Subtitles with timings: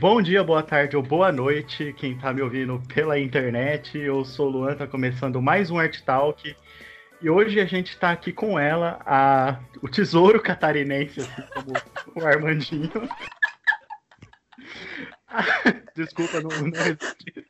[0.00, 3.98] Bom dia, boa tarde ou boa noite, quem tá me ouvindo pela internet.
[3.98, 6.56] Eu sou o Luan, tá começando mais um Art Talk.
[7.20, 11.74] E hoje a gente tá aqui com ela, a, o tesouro catarinense, assim como
[12.16, 12.90] o Armandinho.
[15.94, 17.46] Desculpa, não, não resisti.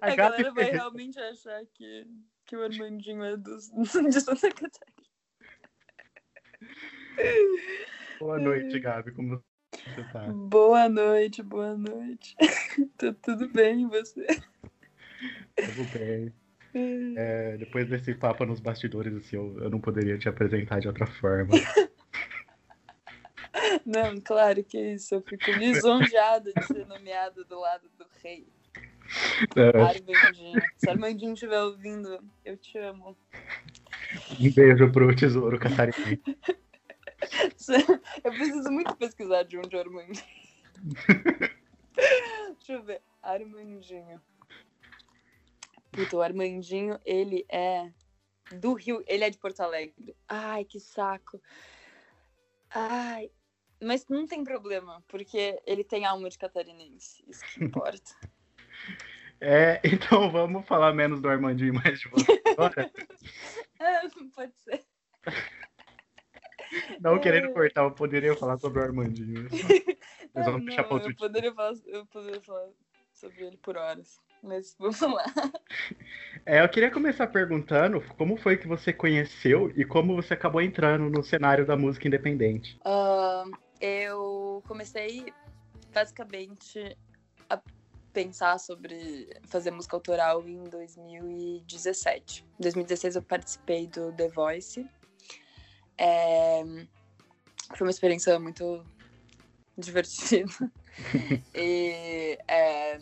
[0.00, 2.06] A, a galera vai realmente achar que,
[2.46, 4.98] que o Armandinho é do, de Santa Catarina.
[8.20, 9.10] Boa noite, Gabi.
[9.10, 9.47] Como você
[10.12, 10.26] tá?
[10.28, 12.36] Boa noite, boa noite.
[12.96, 14.26] tá tudo bem você?
[15.56, 16.32] Tudo bem.
[17.16, 21.06] É, depois desse papo nos bastidores, assim, eu, eu não poderia te apresentar de outra
[21.06, 21.54] forma.
[23.84, 25.14] Não, claro que isso.
[25.14, 28.46] Eu fico lisonjeada de ser nomeada do lado do rei.
[29.56, 29.80] É.
[29.80, 30.62] Armandinho.
[30.76, 33.16] Se Armandinho estiver ouvindo, eu te amo.
[34.38, 36.20] Um beijo pro tesouro catarinense.
[38.24, 40.24] Eu preciso muito pesquisar de onde é Armandinho.
[42.56, 43.02] Deixa eu ver.
[43.22, 44.20] Armandinho.
[45.90, 47.92] Puta, o Armandinho, ele é
[48.52, 49.02] do Rio.
[49.06, 50.16] Ele é de Porto Alegre.
[50.28, 51.40] Ai, que saco.
[52.70, 53.30] Ai.
[53.82, 57.24] Mas não tem problema, porque ele tem alma de catarinense.
[57.28, 58.10] Isso que importa.
[59.40, 62.90] É, então vamos falar menos do Armandinho e mais de você agora?
[63.78, 64.84] é, pode ser.
[67.00, 69.48] Não querendo cortar, eu poderia falar sobre o Armandinho.
[70.34, 72.68] Mas vamos para outro eu poderia, falar, eu poderia falar
[73.12, 74.20] sobre ele por horas.
[74.42, 75.24] Mas vamos lá.
[76.46, 81.10] É, eu queria começar perguntando como foi que você conheceu e como você acabou entrando
[81.10, 82.78] no cenário da música independente.
[82.84, 85.32] Uh, eu comecei
[85.92, 86.96] basicamente
[87.50, 87.60] a
[88.12, 92.44] pensar sobre fazer música autoral em 2017.
[92.58, 94.86] Em 2016 eu participei do The Voice
[95.98, 96.62] é...
[97.76, 98.84] Foi uma experiência muito
[99.76, 100.52] divertida.
[101.54, 102.98] e é...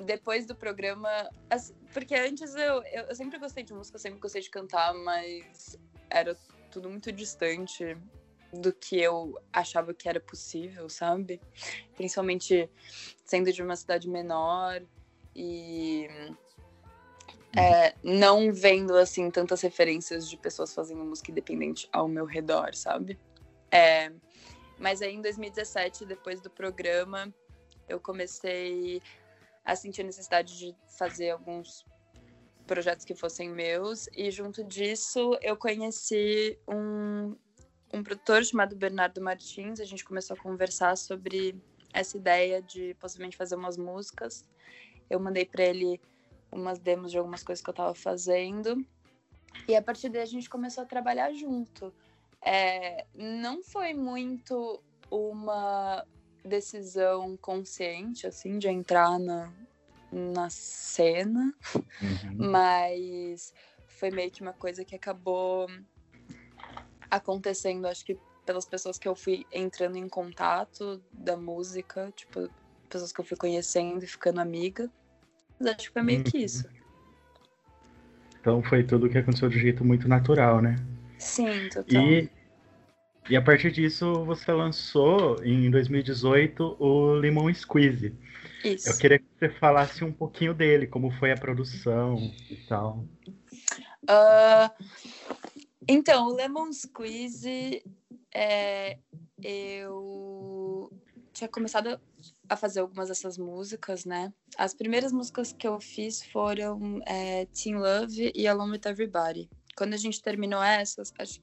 [0.00, 1.08] depois do programa.
[1.92, 5.78] Porque antes eu, eu sempre gostei de música, sempre gostei de cantar, mas
[6.10, 6.34] era
[6.70, 7.96] tudo muito distante
[8.52, 11.40] do que eu achava que era possível, sabe?
[11.96, 12.68] Principalmente
[13.24, 14.82] sendo de uma cidade menor
[15.34, 16.08] e
[17.56, 23.18] é, não vendo assim tantas referências de pessoas fazendo música independente ao meu redor, sabe?
[23.70, 24.12] É,
[24.78, 27.32] mas aí em 2017, depois do programa,
[27.88, 29.02] eu comecei
[29.64, 31.84] a sentir a necessidade de fazer alguns
[32.66, 37.34] projetos que fossem meus e junto disso eu conheci um,
[37.92, 39.80] um produtor chamado Bernardo Martins.
[39.80, 41.56] A gente começou a conversar sobre
[41.92, 44.44] essa ideia de possivelmente fazer umas músicas.
[45.08, 46.00] Eu mandei para ele
[46.50, 48.84] umas demos de algumas coisas que eu estava fazendo.
[49.66, 51.92] E a partir daí a gente começou a trabalhar junto.
[52.40, 56.04] É, não foi muito uma
[56.44, 59.52] decisão consciente, assim, de entrar na,
[60.12, 61.54] na cena,
[62.00, 62.50] uhum.
[62.50, 63.52] mas
[63.86, 65.68] foi meio que uma coisa que acabou
[67.10, 72.48] acontecendo, acho que pelas pessoas que eu fui entrando em contato da música, tipo,
[72.88, 74.90] pessoas que eu fui conhecendo e ficando amiga.
[75.58, 76.44] Mas acho que foi meio que uhum.
[76.44, 76.68] isso.
[78.40, 80.76] Então foi tudo que aconteceu de jeito muito natural, né?
[81.18, 82.02] Sim, total.
[82.02, 82.30] E,
[83.28, 88.14] e a partir disso você lançou em 2018 o Limão Squeeze.
[88.64, 88.88] Isso.
[88.88, 92.16] Eu queria que você falasse um pouquinho dele, como foi a produção
[92.50, 93.04] e tal.
[94.04, 94.84] Uh,
[95.86, 97.82] então, o Lemon Squeeze,
[98.34, 98.98] é,
[99.42, 100.90] eu
[101.32, 102.00] tinha começado
[102.48, 104.32] a fazer algumas dessas músicas, né?
[104.56, 109.50] As primeiras músicas que eu fiz foram é, Teen Love e Alone With Everybody.
[109.76, 111.40] Quando a gente terminou essas, acho,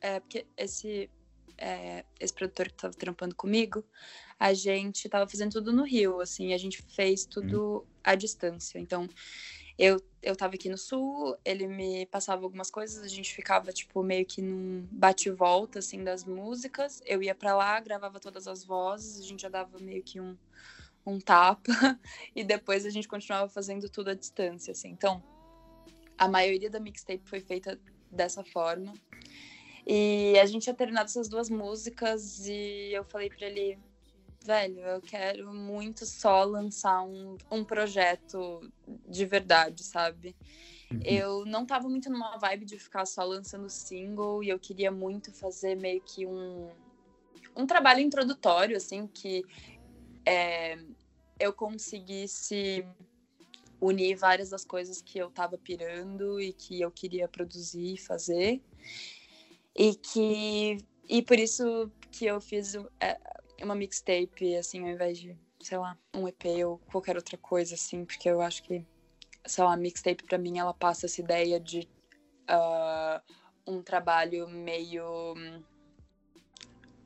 [0.00, 1.10] é porque esse,
[1.58, 3.84] é, esse produtor que estava trampando comigo,
[4.38, 7.92] a gente estava fazendo tudo no Rio, assim, a gente fez tudo hum.
[8.02, 8.78] à distância.
[8.78, 9.08] Então,
[9.78, 14.02] eu, eu tava aqui no sul, ele me passava algumas coisas, a gente ficava, tipo,
[14.02, 17.02] meio que num bate-volta, assim, das músicas.
[17.04, 20.36] Eu ia para lá, gravava todas as vozes, a gente já dava meio que um,
[21.04, 21.72] um tapa,
[22.34, 24.90] e depois a gente continuava fazendo tudo à distância, assim.
[24.90, 25.22] Então,
[26.16, 27.78] a maioria da mixtape foi feita
[28.10, 28.92] dessa forma.
[29.86, 33.78] E a gente tinha terminado essas duas músicas e eu falei para ele,
[34.44, 38.70] velho, eu quero muito só lançar um, um projeto
[39.08, 40.36] de verdade, sabe?
[40.92, 41.00] Uhum.
[41.02, 45.32] Eu não tava muito numa vibe de ficar só lançando single e eu queria muito
[45.32, 46.70] fazer meio que um,
[47.56, 49.42] um trabalho introdutório, assim, que
[50.26, 50.78] é,
[51.40, 52.86] eu conseguisse
[53.80, 58.62] unir várias das coisas que eu tava pirando e que eu queria produzir e fazer.
[59.74, 63.18] E que e por isso que eu fiz é,
[63.62, 68.04] uma mixtape, assim, ao invés de, sei lá, um EP ou qualquer outra coisa, assim,
[68.04, 68.84] porque eu acho que,
[69.46, 71.88] sei lá, mixtape pra mim ela passa essa ideia de
[72.50, 73.20] uh,
[73.66, 75.34] um trabalho meio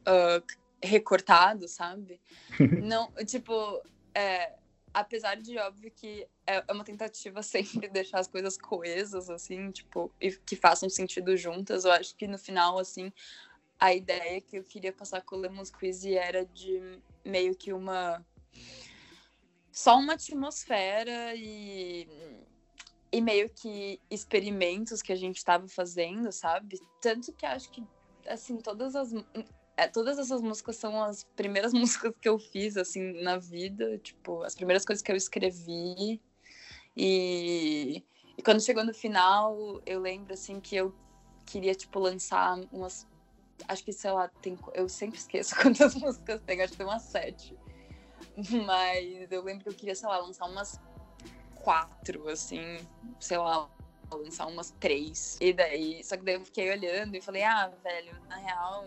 [0.07, 0.43] uh,
[0.83, 2.21] recortado, sabe?
[2.83, 3.83] Não, tipo,
[4.15, 4.53] é,
[4.93, 10.11] apesar de óbvio que é, é uma tentativa sempre deixar as coisas coesas, assim, tipo,
[10.21, 13.13] e que façam sentido juntas, eu acho que no final, assim,
[13.79, 18.25] a ideia que eu queria passar com o Lemons Quiz era de meio que uma.
[19.71, 22.09] Só uma atmosfera e,
[23.13, 26.81] e meio que experimentos que a gente estava fazendo, sabe?
[27.01, 27.85] Tanto que acho que,
[28.27, 29.13] assim, todas as.
[29.77, 33.97] É, todas essas músicas são as primeiras músicas que eu fiz, assim, na vida.
[33.99, 36.21] Tipo, as primeiras coisas que eu escrevi.
[36.97, 38.05] E,
[38.37, 40.93] e quando chegou no final, eu lembro, assim, que eu
[41.47, 43.07] queria, tipo, lançar umas
[43.67, 47.03] acho que, sei lá, tem, eu sempre esqueço quantas músicas tem, acho que tem umas
[47.03, 47.57] sete.
[48.67, 50.81] Mas eu lembro que eu queria, sei lá, lançar umas
[51.57, 52.79] quatro, assim,
[53.19, 53.69] sei lá,
[54.11, 55.37] lançar umas três.
[55.41, 58.87] E daí, só que daí eu fiquei olhando e falei, ah, velho, na real,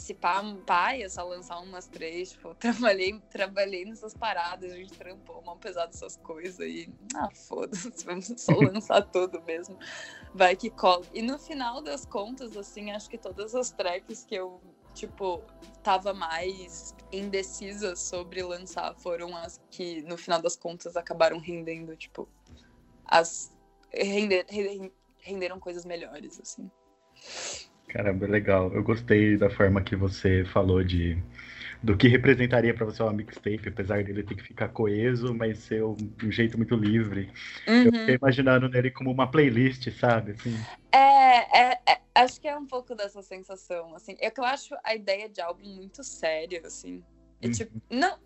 [0.00, 4.92] se pá, pai, é só lançar umas três, tipo, trabalhei, trabalhei nessas paradas, a gente
[4.92, 9.78] trampou mal pesado essas coisas e, ah, foda-se, vamos só lançar tudo mesmo,
[10.34, 11.04] vai que cola.
[11.12, 14.60] E no final das contas, assim, acho que todas as tracks que eu,
[14.94, 15.42] tipo,
[15.82, 22.28] tava mais indecisa sobre lançar foram as que, no final das contas, acabaram rendendo, tipo,
[23.04, 23.52] as...
[23.92, 24.46] Render,
[25.18, 26.70] renderam coisas melhores, assim.
[27.92, 28.72] Caramba, legal.
[28.72, 31.18] Eu gostei da forma que você falou de
[31.82, 35.82] do que representaria para você uma mixtape, apesar dele ter que ficar coeso, mas ser
[35.82, 37.30] um, um jeito muito livre.
[37.66, 37.84] Uhum.
[37.84, 40.32] Eu fiquei imaginando nele como uma playlist, sabe?
[40.32, 40.54] Assim.
[40.92, 44.14] É, é, é, acho que é um pouco dessa sensação, assim.
[44.20, 47.02] É que eu acho a ideia de álbum muito séria, assim.
[47.40, 47.52] E, uhum.
[47.52, 48.18] tipo, não,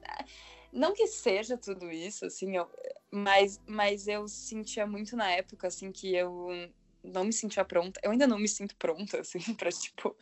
[0.72, 2.68] não que seja tudo isso, assim, eu,
[3.08, 6.48] mas, mas eu sentia muito na época, assim, que eu
[7.04, 8.00] não me sentia pronta.
[8.02, 10.16] Eu ainda não me sinto pronta, assim, pra, tipo,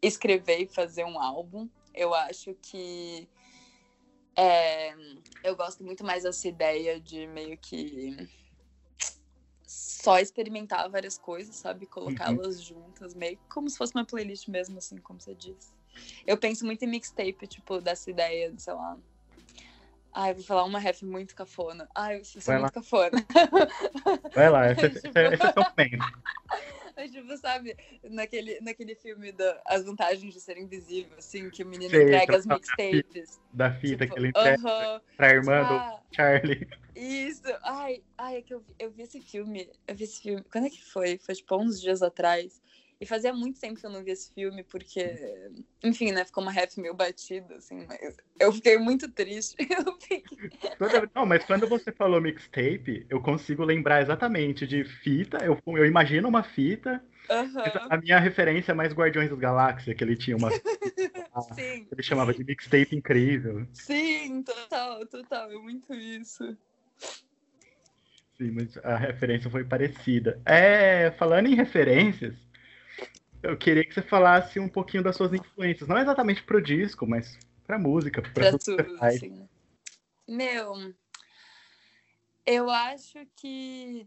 [0.00, 1.68] escrever e fazer um álbum.
[1.94, 3.28] Eu acho que.
[4.34, 4.94] É,
[5.44, 8.16] eu gosto muito mais dessa ideia de meio que
[9.66, 11.86] só experimentar várias coisas, sabe?
[11.86, 12.82] Colocá-las uhum.
[12.82, 15.72] juntas, meio como se fosse uma playlist mesmo, assim, como você disse.
[16.26, 18.98] Eu penso muito em mixtape, tipo, dessa ideia de, sei lá,
[20.14, 21.88] Ai, vou falar uma ref muito cafona.
[21.94, 23.12] Ai, eu sou muito cafona.
[24.34, 26.04] Vai lá, esse, esse, esse é o momento.
[26.94, 27.74] É tipo, sabe,
[28.04, 32.36] naquele, naquele filme da As Vantagens de Ser Invisível, assim, que o menino Sei, entrega
[32.36, 33.40] as mixtapes.
[33.52, 36.68] Da fita tipo, que ele entrega uh -huh, pra irmã do ah, Charlie.
[36.94, 40.66] Isso, ai, ai, é que eu eu vi esse filme, eu vi esse filme, quando
[40.66, 41.16] é que foi?
[41.16, 42.60] Foi tipo uns dias atrás.
[43.02, 45.50] E fazia muito tempo que eu não vi esse filme, porque,
[45.82, 49.56] enfim, né, ficou uma ref meio batida, assim, mas eu fiquei muito triste.
[50.00, 50.22] Fiquei...
[51.12, 56.28] Não, mas quando você falou mixtape, eu consigo lembrar exatamente de fita, eu, eu imagino
[56.28, 57.88] uma fita, uhum.
[57.90, 60.50] a minha referência é mais Guardiões das Galáxias, que ele tinha uma
[61.58, 61.88] Sim.
[61.90, 63.66] ele chamava de mixtape incrível.
[63.72, 66.56] Sim, total, total, é muito isso.
[68.38, 70.40] Sim, mas a referência foi parecida.
[70.44, 72.36] É, falando em referências,
[73.42, 77.38] eu queria que você falasse um pouquinho das suas influências, não exatamente pro disco, mas
[77.66, 79.48] pra música, pra, pra tudo, sim.
[80.28, 80.94] Meu,
[82.46, 84.06] eu acho que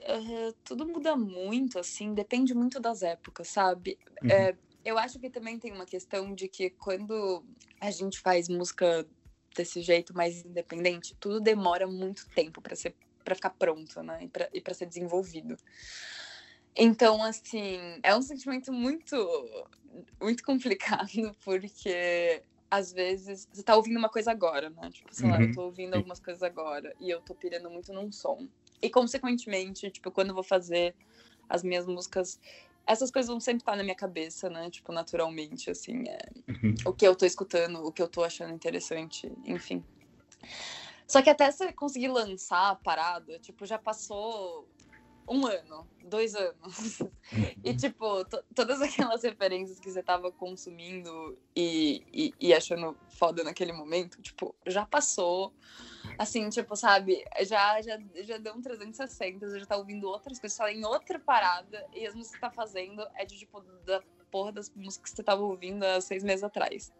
[0.00, 3.98] uh, tudo muda muito, assim, depende muito das épocas, sabe?
[4.22, 4.30] Uhum.
[4.30, 7.44] É, eu acho que também tem uma questão de que quando
[7.80, 9.06] a gente faz música
[9.54, 14.26] desse jeito mais independente, tudo demora muito tempo para ser para ficar pronto, né?
[14.54, 15.54] E para ser desenvolvido.
[16.80, 19.16] Então, assim, é um sentimento muito,
[20.20, 24.88] muito complicado, porque às vezes você tá ouvindo uma coisa agora, né?
[24.92, 25.32] Tipo, sei uhum.
[25.32, 25.52] lá, eu uhum.
[25.54, 28.46] tô ouvindo algumas coisas agora e eu tô pirando muito num som.
[28.80, 30.94] E, consequentemente, tipo, quando eu vou fazer
[31.48, 32.38] as minhas músicas,
[32.86, 34.70] essas coisas vão sempre estar na minha cabeça, né?
[34.70, 36.18] Tipo, naturalmente, assim, é...
[36.48, 36.74] uhum.
[36.86, 39.82] o que eu tô escutando, o que eu tô achando interessante, enfim.
[41.08, 44.68] Só que até você conseguir lançar a parada, tipo, já passou
[45.28, 47.02] um ano, dois anos.
[47.62, 53.72] e, tipo, todas aquelas referências que você tava consumindo e, e, e, achando foda naquele
[53.72, 55.52] momento, tipo, já passou.
[56.18, 60.56] Assim, tipo, sabe, já, já, já deu um 360, você já tá ouvindo outras coisas,
[60.56, 63.60] você tá em outra parada, e as músicas que você tá fazendo é de, tipo,
[63.60, 66.92] da porra das músicas que você tava ouvindo há seis meses atrás.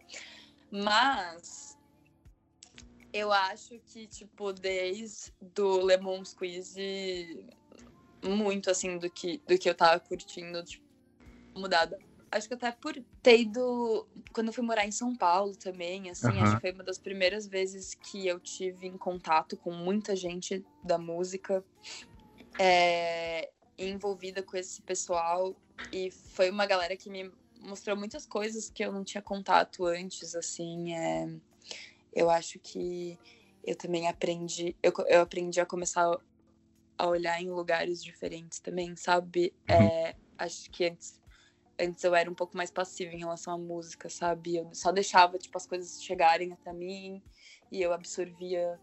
[0.70, 1.76] Mas
[3.12, 7.46] eu acho que, tipo, desde do Lemon Squeeze
[8.24, 10.84] muito, assim, do que, do que eu tava curtindo, tipo,
[11.56, 11.98] mudada
[12.30, 14.06] acho que até por ter ido.
[14.32, 16.42] Quando eu fui morar em São Paulo também, assim, Aham.
[16.42, 20.64] acho que foi uma das primeiras vezes que eu tive em contato com muita gente
[20.82, 21.64] da música
[22.58, 25.54] é, envolvida com esse pessoal.
[25.92, 30.34] E foi uma galera que me mostrou muitas coisas que eu não tinha contato antes,
[30.34, 30.94] assim.
[30.94, 31.26] é,
[32.12, 33.18] eu acho que
[33.64, 34.76] eu também aprendi.
[34.82, 36.10] Eu, eu aprendi a começar
[36.98, 39.54] a olhar em lugares diferentes também, sabe?
[39.68, 41.20] É, acho que antes,
[41.78, 44.56] antes eu era um pouco mais passiva em relação à música, sabe?
[44.56, 47.22] Eu só deixava, tipo, as coisas chegarem até mim
[47.70, 48.80] e eu absorvia,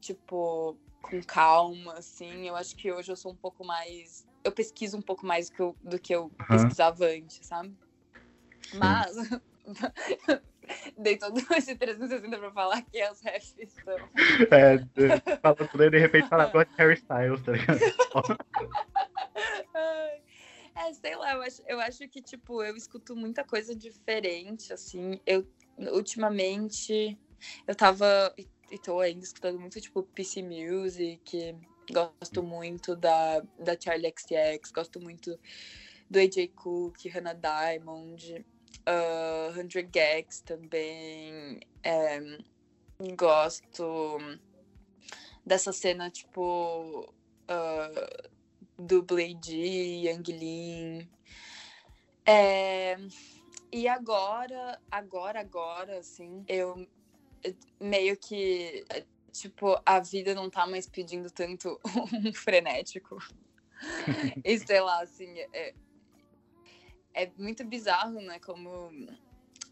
[0.00, 2.48] tipo, com calma, assim.
[2.48, 4.26] Eu acho que hoje eu sou um pouco mais...
[4.42, 6.46] Eu pesquiso um pouco mais do que eu, do que eu Aham.
[6.48, 7.76] pesquisava antes, sabe?
[8.72, 9.14] Mas...
[10.96, 13.96] Dei todo esse 360 pra falar que as refs estão...
[14.50, 17.80] É, de- fala tudo aí, de repente fala agora Harry Styles, tá ligado?
[20.76, 25.20] É, sei lá, eu acho, eu acho que, tipo, eu escuto muita coisa diferente, assim.
[25.26, 25.46] Eu,
[25.92, 27.18] ultimamente,
[27.66, 31.56] eu tava, e e tô ainda escutando muito, tipo, PC Music,
[31.92, 35.36] gosto muito da, da Charlie XX, gosto muito
[36.08, 38.44] do AJ Cook, Hannah Diamond,
[38.88, 42.20] uh, 100 Gags também, é,
[43.16, 44.18] gosto
[45.44, 47.12] dessa cena, tipo,
[47.50, 48.30] uh,
[48.78, 51.10] do Blade, Yang Lin.
[52.26, 52.96] É,
[53.72, 56.86] e agora, agora, agora, assim, eu
[57.42, 58.84] eu meio que,
[59.32, 61.80] tipo, a vida não tá mais pedindo tanto
[62.26, 63.16] um frenético.
[64.44, 65.74] e sei lá, assim, é,
[67.14, 68.38] é muito bizarro, né?
[68.40, 68.90] Como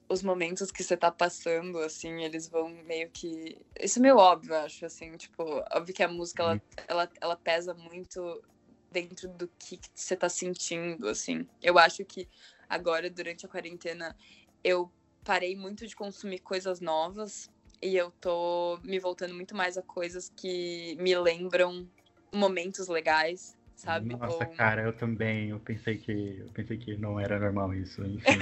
[0.08, 3.60] os momentos que você tá passando, assim, eles vão meio que.
[3.78, 5.42] Isso é meio óbvio, eu acho, assim, tipo,
[5.72, 8.42] óbvio que a música ela, ela, ela pesa muito
[8.90, 11.46] dentro do que que você tá sentindo, assim.
[11.62, 12.28] Eu acho que
[12.68, 14.16] agora, durante a quarentena,
[14.64, 14.90] eu
[15.22, 17.50] parei muito de consumir coisas novas
[17.82, 21.86] e eu tô me voltando muito mais a coisas que me lembram
[22.32, 24.16] momentos legais, sabe?
[24.16, 25.50] Nossa, Ou- cara, eu também.
[25.50, 28.02] Eu pensei que eu pensei que não era normal isso.
[28.04, 28.38] Enfim,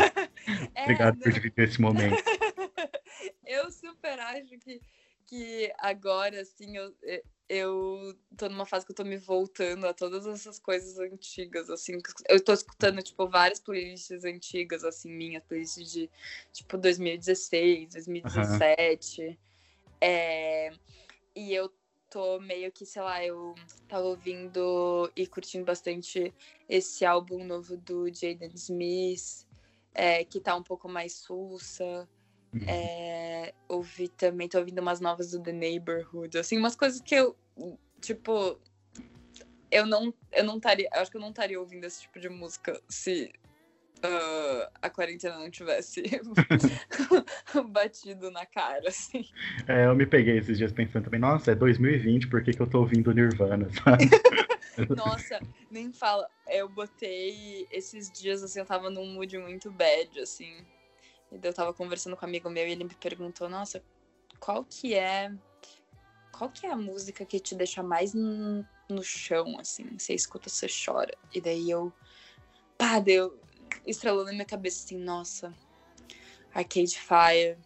[0.75, 2.23] É, obrigado não- por dividir esse momento.
[3.47, 4.81] eu super acho que,
[5.27, 6.95] que agora, assim, eu,
[7.49, 12.01] eu tô numa fase que eu tô me voltando a todas essas coisas antigas, assim.
[12.29, 16.11] Eu tô escutando, tipo, várias playlists antigas, assim, minhas playlists de,
[16.53, 19.39] tipo, 2016, 2017.
[20.01, 20.71] É,
[21.35, 21.71] e eu
[22.11, 23.55] tô meio que, sei lá, eu
[23.89, 26.35] tava ouvindo e curtindo bastante
[26.69, 29.47] esse álbum novo do Jaden Smith,
[29.95, 32.09] é, que tá um pouco mais sussa.
[32.67, 37.37] É, ouvi também, tô ouvindo umas novas do The Neighborhood, assim, umas coisas que eu,
[38.01, 38.59] tipo,
[39.71, 42.29] eu não, eu não estaria, eu acho que eu não estaria ouvindo esse tipo de
[42.31, 43.31] música se
[44.03, 46.03] ah, a quarentena não tivesse
[47.71, 49.25] batido na cara, assim.
[49.67, 52.67] É, eu me peguei esses dias pensando também, nossa, é 2020, por que, que eu
[52.67, 54.05] tô ouvindo Nirvana, sabe?
[54.95, 56.29] Nossa, nem fala.
[56.47, 60.59] Eu botei esses dias, assim, eu tava num mood muito bad, assim.
[61.33, 63.83] E eu tava conversando com um amigo meu e ele me perguntou, nossa,
[64.39, 65.33] qual que é.
[66.31, 69.97] Qual que é a música que te deixa mais no, no chão, assim?
[69.99, 71.17] Você escuta, você chora.
[71.35, 71.91] E daí eu.
[72.77, 73.41] Pá, deu.
[73.87, 75.55] Estrelou na minha cabeça assim, nossa.
[76.53, 77.57] Arcade Fire.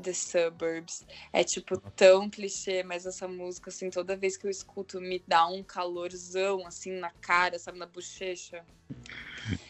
[0.00, 1.04] The Suburbs.
[1.32, 5.46] É tipo tão clichê, mas essa música, assim, toda vez que eu escuto, me dá
[5.46, 8.64] um calorzão, assim, na cara, sabe, na bochecha.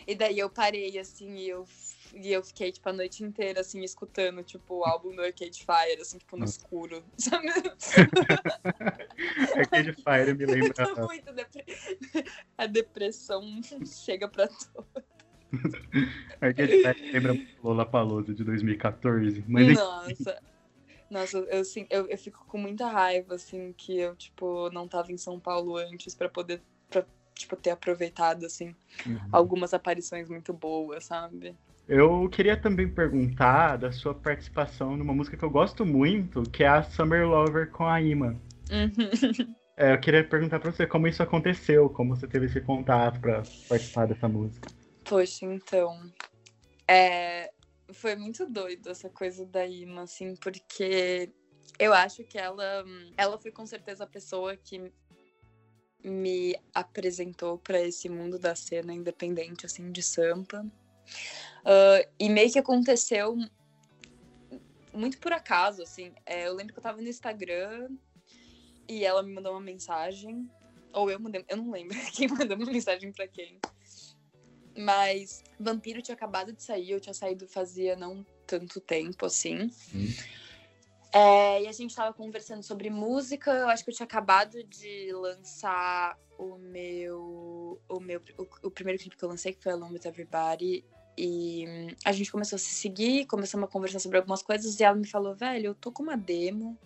[0.06, 1.66] E daí eu parei, assim, e eu,
[2.14, 6.00] e eu fiquei, tipo, a noite inteira, assim, escutando, tipo, o álbum do Arcade Fire,
[6.00, 7.04] assim, tipo, no escuro.
[7.18, 7.48] Sabe?
[9.56, 10.74] Arcade Fire me lembra.
[10.74, 11.64] Tô muito depre...
[12.56, 15.11] A depressão chega pra todos.
[16.40, 19.44] Arcade lembra muito Lollapalooza de 2014.
[19.46, 20.42] Mas enfim, Nossa.
[21.12, 25.12] Nossa, eu, assim, eu, eu fico com muita raiva, assim, que eu, tipo, não tava
[25.12, 27.04] em São Paulo antes pra poder, pra,
[27.34, 28.74] tipo, ter aproveitado, assim,
[29.06, 29.20] uhum.
[29.30, 31.54] algumas aparições muito boas, sabe?
[31.86, 36.68] Eu queria também perguntar da sua participação numa música que eu gosto muito, que é
[36.68, 38.40] a Summer Lover com a Ima.
[38.70, 39.52] Uhum.
[39.74, 43.42] É, eu queria perguntar pra você como isso aconteceu, como você teve esse contato pra
[43.66, 44.68] participar dessa música.
[45.12, 46.10] Poxa, então.
[46.88, 47.52] É,
[47.92, 51.30] foi muito doido essa coisa da Ima, assim, porque
[51.78, 52.82] eu acho que ela,
[53.14, 54.90] ela foi com certeza a pessoa que
[56.02, 60.62] me apresentou para esse mundo da cena independente, assim, de Sampa.
[61.60, 63.36] Uh, e meio que aconteceu
[64.94, 66.14] muito por acaso, assim.
[66.24, 67.90] É, eu lembro que eu tava no Instagram
[68.88, 70.50] e ela me mandou uma mensagem.
[70.90, 73.60] Ou eu mandei, eu não lembro quem mandou uma mensagem para quem.
[74.76, 79.70] Mas Vampiro tinha acabado de sair, eu tinha saído fazia não tanto tempo assim.
[79.94, 80.08] Hum.
[81.12, 83.50] É, e a gente tava conversando sobre música.
[83.50, 87.78] Eu acho que eu tinha acabado de lançar o meu.
[87.86, 90.84] O, meu, o, o primeiro clipe que eu lancei, que foi Along with Everybody.
[91.16, 91.66] E
[92.04, 94.80] a gente começou a se seguir, começamos a conversar sobre algumas coisas.
[94.80, 96.78] E ela me falou: velho, eu tô com uma demo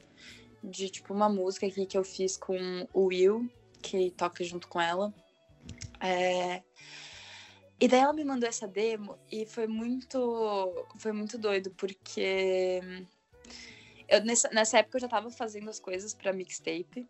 [0.63, 3.49] de tipo uma música aqui que eu fiz com o Will,
[3.81, 5.15] que toca junto com ela.
[6.01, 6.63] É...
[7.79, 12.81] E daí ela me mandou essa demo e foi muito, foi muito doido, porque
[14.09, 17.07] eu, nessa, nessa época eu já tava fazendo as coisas pra mixtape.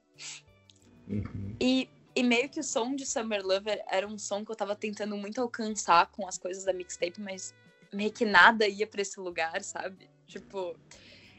[1.09, 1.57] Uhum.
[1.61, 4.75] E, e meio que o som de Summer Lover era um som que eu tava
[4.75, 7.55] tentando muito alcançar com as coisas da mixtape, mas
[7.93, 10.11] meio que nada ia para esse lugar, sabe?
[10.27, 10.77] Tipo,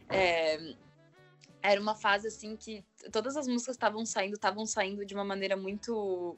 [0.09, 0.73] é,
[1.61, 2.81] era uma fase assim que
[3.11, 6.37] todas as músicas estavam saindo, estavam saindo de uma maneira muito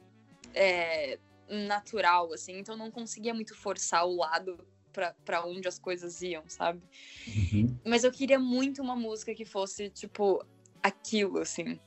[0.52, 1.18] é,
[1.50, 4.58] natural, assim, então não conseguia muito forçar o lado
[5.24, 6.82] para onde as coisas iam, sabe?
[7.26, 7.78] Uhum.
[7.84, 10.44] Mas eu queria muito uma música que fosse, tipo,
[10.82, 11.78] aquilo, assim.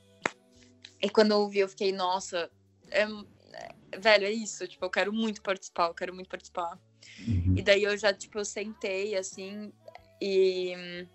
[1.00, 2.50] E quando eu ouvi, eu fiquei, nossa,
[2.90, 6.78] é, é, velho, é isso, tipo, eu quero muito participar, eu quero muito participar.
[7.26, 7.54] Uhum.
[7.56, 9.72] E daí eu já, tipo, eu sentei, assim,
[10.20, 11.06] e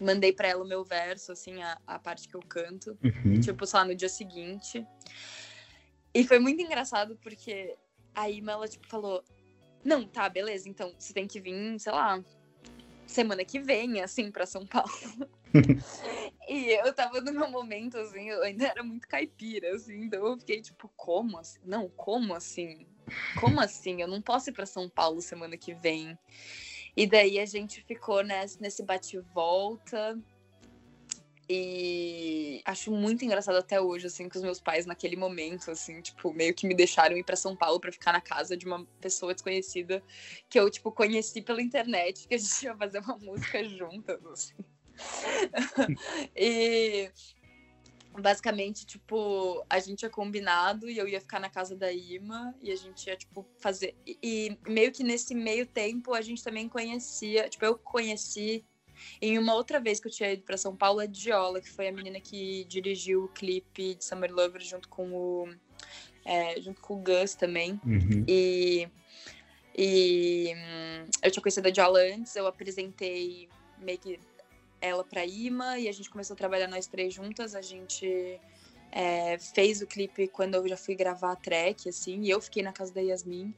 [0.00, 3.40] mandei para ela o meu verso, assim, a, a parte que eu canto, uhum.
[3.40, 4.86] tipo, lá, no dia seguinte.
[6.14, 7.76] E foi muito engraçado porque
[8.14, 9.22] a Ima, ela, tipo, falou:
[9.84, 12.22] Não, tá, beleza, então você tem que vir, sei lá,
[13.06, 14.90] semana que vem, assim, pra São Paulo.
[16.48, 20.38] e eu tava no meu momento, assim, eu ainda era muito caipira, assim, então eu
[20.38, 21.58] fiquei tipo, como assim?
[21.64, 22.86] Não, como assim?
[23.40, 24.00] Como assim?
[24.00, 26.16] Eu não posso ir pra São Paulo semana que vem.
[26.96, 30.16] E daí a gente ficou nesse, nesse bate-volta.
[31.48, 36.32] E acho muito engraçado até hoje, assim, que os meus pais, naquele momento, assim, tipo,
[36.32, 39.34] meio que me deixaram ir para São Paulo para ficar na casa de uma pessoa
[39.34, 40.02] desconhecida
[40.48, 44.54] que eu, tipo, conheci pela internet, que a gente ia fazer uma música juntas, assim.
[46.34, 47.10] e
[48.20, 52.70] basicamente, tipo, a gente tinha combinado e eu ia ficar na casa da Ima e
[52.70, 53.94] a gente ia, tipo, fazer.
[54.06, 58.64] E, e meio que nesse meio tempo a gente também conhecia, tipo, eu conheci
[59.20, 61.88] em uma outra vez que eu tinha ido para São Paulo, a Diola, que foi
[61.88, 65.48] a menina que dirigiu o clipe de Summer Lover junto com o.
[66.24, 67.80] É, junto com o Gus também.
[67.84, 68.24] Uhum.
[68.26, 68.88] E.
[69.76, 74.20] E hum, eu tinha conhecido a Diola antes, eu apresentei meio que
[74.80, 77.54] ela para Ima e a gente começou a trabalhar nós três juntas.
[77.54, 78.38] A gente
[78.92, 82.62] é, fez o clipe quando eu já fui gravar a track, assim, e eu fiquei
[82.62, 83.52] na casa da Yasmin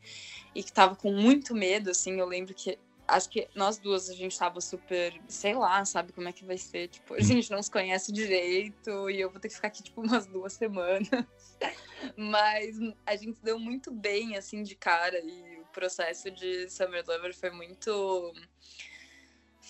[0.54, 2.18] e que tava com muito medo, assim.
[2.18, 6.28] Eu lembro que acho que nós duas a gente tava super, sei lá, sabe como
[6.28, 6.88] é que vai ser.
[6.88, 10.00] Tipo, a gente não se conhece direito e eu vou ter que ficar aqui, tipo,
[10.00, 11.08] umas duas semanas.
[12.16, 17.34] Mas a gente deu muito bem, assim, de cara e o processo de Summer Lover
[17.34, 18.32] foi muito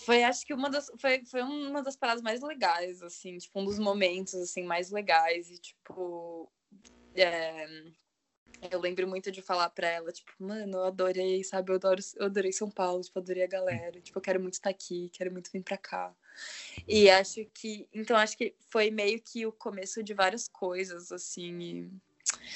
[0.04, 3.64] foi acho que uma das foi, foi uma das paradas mais legais assim tipo um
[3.64, 6.52] dos momentos assim mais legais e tipo
[7.14, 7.66] é,
[8.70, 11.70] eu lembro muito de falar para ela tipo mano eu adorei sabe?
[11.70, 14.00] Eu adoro eu adorei São Paulo tipo adorei a galera.
[14.00, 16.14] Tipo eu quero muito estar aqui quero muito vir para cá.
[16.86, 21.58] E acho que então acho que foi meio que o começo de várias coisas assim
[21.60, 21.80] e,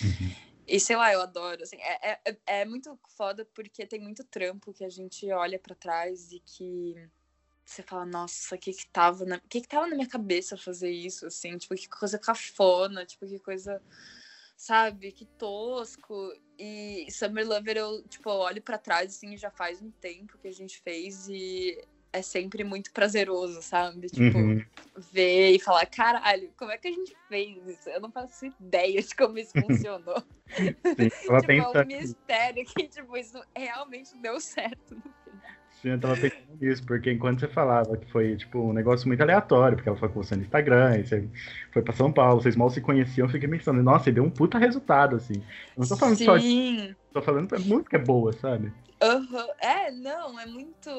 [0.05, 0.35] uhum.
[0.67, 4.73] e sei lá eu adoro assim é, é, é muito foda porque tem muito trampo
[4.73, 6.95] que a gente olha para trás e que
[7.71, 10.91] você fala, nossa, o que que tava na, que que tava na minha cabeça fazer
[10.91, 13.81] isso, assim, tipo, que coisa cafona, tipo, que coisa,
[14.61, 16.35] sabe, que tosco.
[16.59, 20.49] E Summer Lover, eu, tipo, eu olho para trás, assim, já faz um tempo que
[20.49, 24.09] a gente fez e é sempre muito prazeroso, sabe?
[24.09, 24.63] Tipo, uhum.
[25.13, 27.89] ver e falar, caralho, como é que a gente fez isso?
[27.89, 30.23] Eu não faço ideia de como isso funcionou.
[30.55, 30.75] Sim,
[31.41, 35.30] tipo, é um mistério que, tipo, isso realmente deu certo no
[35.85, 39.77] eu tava pensando nisso, porque enquanto você falava que foi, tipo, um negócio muito aleatório,
[39.77, 41.29] porque ela foi com você no Instagram, e você
[41.73, 44.31] foi pra São Paulo, vocês mal se conheciam, eu fiquei pensando, nossa, e deu um
[44.31, 45.35] puta resultado, assim.
[45.77, 46.25] Eu não tô falando Sim.
[46.25, 46.97] só de...
[47.13, 48.73] Tô falando que a música é boa, sabe?
[49.03, 49.49] Uhum.
[49.59, 50.91] É, não, é muito...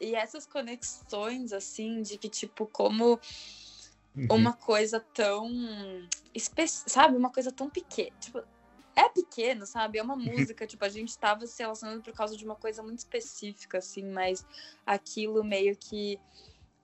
[0.00, 3.20] E essas conexões, assim, de que, tipo, como
[4.16, 4.26] uhum.
[4.30, 5.48] uma coisa tão...
[6.34, 6.66] Espe...
[6.66, 7.16] Sabe?
[7.16, 8.42] Uma coisa tão pequena, tipo
[8.98, 9.98] é pequeno, sabe?
[9.98, 12.98] É uma música, tipo, a gente estava se relacionando por causa de uma coisa muito
[12.98, 14.44] específica, assim, mas
[14.84, 16.18] aquilo meio que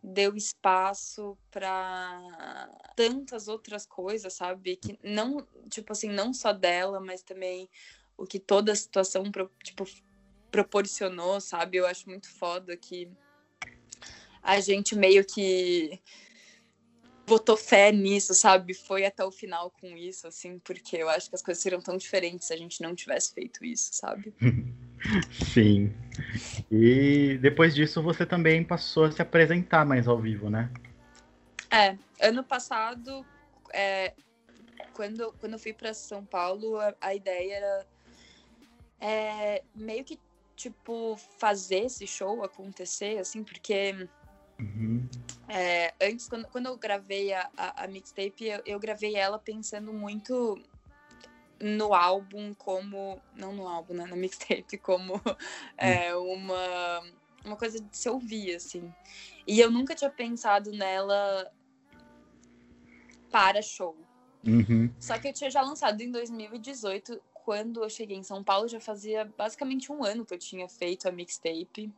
[0.00, 4.77] deu espaço para tantas outras coisas, sabe?
[4.77, 7.68] Que não, tipo assim, não só dela, mas também
[8.16, 9.24] o que toda a situação,
[9.64, 9.85] tipo,
[10.53, 11.79] proporcionou, sabe?
[11.79, 13.11] Eu acho muito foda que
[14.40, 16.00] a gente meio que
[17.26, 18.74] botou fé nisso, sabe?
[18.74, 21.96] Foi até o final com isso, assim, porque eu acho que as coisas seriam tão
[21.96, 24.32] diferentes se a gente não tivesse feito isso, sabe?
[25.52, 25.92] Sim.
[26.70, 30.70] E depois disso você também passou a se apresentar mais ao vivo, né?
[31.70, 33.24] É, ano passado,
[33.72, 34.14] é,
[34.92, 37.87] quando, quando eu fui para São Paulo, a, a ideia era
[39.00, 40.18] é, meio que,
[40.56, 44.08] tipo, fazer esse show acontecer, assim, porque
[44.58, 45.08] Uhum.
[45.48, 49.92] É, antes, quando, quando eu gravei a, a, a mixtape, eu, eu gravei ela pensando
[49.92, 50.61] muito
[51.61, 53.20] no álbum como.
[53.35, 54.07] Não no álbum, né?
[54.07, 55.20] Na mixtape, como
[55.76, 57.02] é, uma,
[57.44, 58.92] uma coisa de se ouvir, assim.
[59.46, 61.50] E eu nunca tinha pensado nela
[63.30, 63.96] para show.
[64.46, 64.92] Uhum.
[64.98, 68.80] Só que eu tinha já lançado em 2018, quando eu cheguei em São Paulo, já
[68.80, 71.92] fazia basicamente um ano que eu tinha feito a mixtape.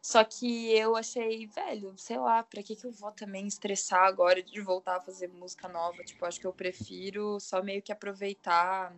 [0.00, 4.42] Só que eu achei, velho, sei lá, pra que, que eu vou também estressar agora
[4.42, 6.02] de voltar a fazer música nova?
[6.04, 8.94] Tipo, acho que eu prefiro só meio que aproveitar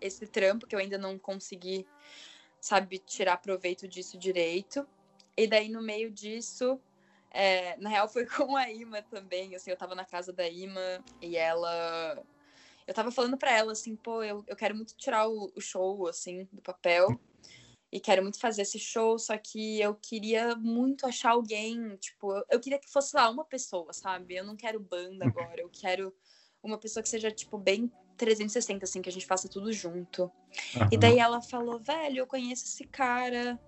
[0.00, 1.88] esse trampo que eu ainda não consegui,
[2.60, 4.86] sabe, tirar proveito disso direito.
[5.36, 6.80] E daí, no meio disso,
[7.30, 9.54] é, na real, foi com a Ima também.
[9.54, 12.22] Assim, eu tava na casa da Ima e ela.
[12.86, 16.06] Eu tava falando pra ela, assim, pô, eu, eu quero muito tirar o, o show,
[16.06, 17.08] assim, do papel.
[17.96, 22.60] E quero muito fazer esse show, só que eu queria muito achar alguém, tipo, eu,
[22.60, 24.36] queria que fosse lá uma pessoa, sabe?
[24.36, 26.14] Eu não quero banda agora, eu quero
[26.62, 30.30] uma pessoa que seja, tipo, bem 360, assim, que a gente faça tudo junto.
[30.92, 30.98] E Aham.
[31.00, 33.58] daí ela falou, velho, eu conheço esse cara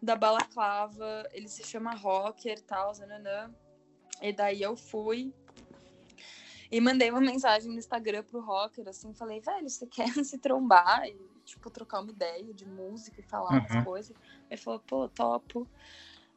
[0.00, 3.52] da balaclava, ele se chama Rocker e tal, zananã.
[4.20, 5.34] E daí eu fui
[6.70, 11.04] e mandei uma mensagem no Instagram pro Rocker, assim, falei, velho, você quer se trombar
[11.08, 13.58] e, tipo, trocar uma ideia de música e falar Uhum.
[13.58, 14.16] umas coisas?
[14.50, 15.66] Ele falou, pô, topo.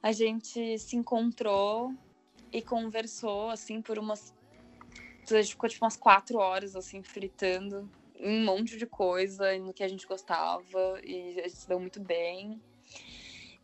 [0.02, 1.94] A gente se encontrou
[2.52, 4.34] e conversou, assim, por umas...
[5.30, 7.90] A gente ficou, tipo, umas quatro horas, assim, fritando
[8.20, 12.00] um monte de coisa no que a gente gostava e a gente se deu muito
[12.00, 12.62] bem.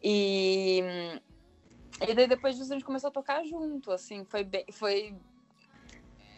[0.04, 0.82] E,
[2.08, 5.16] e daí depois disso a gente começou a tocar junto, assim, foi bem, foi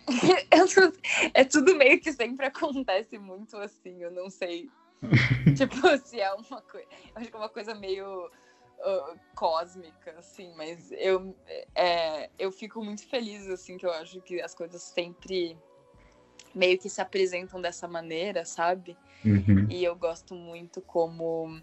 [1.33, 4.69] é tudo meio que sempre acontece muito assim, eu não sei.
[5.55, 6.87] tipo, se é uma coisa.
[7.15, 11.35] Acho que é uma coisa meio uh, cósmica, assim, mas eu,
[11.75, 15.57] é, eu fico muito feliz, assim, que eu acho que as coisas sempre
[16.53, 18.97] meio que se apresentam dessa maneira, sabe?
[19.25, 19.67] Uhum.
[19.69, 21.59] E eu gosto muito como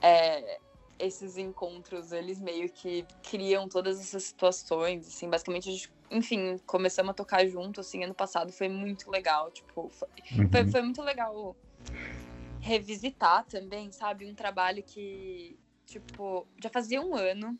[0.00, 0.58] é,
[0.98, 7.10] esses encontros, eles meio que criam todas essas situações, assim, basicamente a gente, enfim, começamos
[7.10, 10.08] a tocar junto, assim, ano passado foi muito legal, tipo, foi,
[10.50, 10.70] foi, Uhum.
[10.70, 11.56] foi muito legal
[12.62, 17.58] revisitar também, sabe, um trabalho que, tipo, já fazia um ano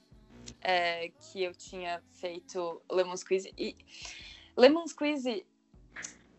[0.60, 3.76] é, que eu tinha feito Lemon Squeeze, e
[4.56, 5.44] Lemon Squeeze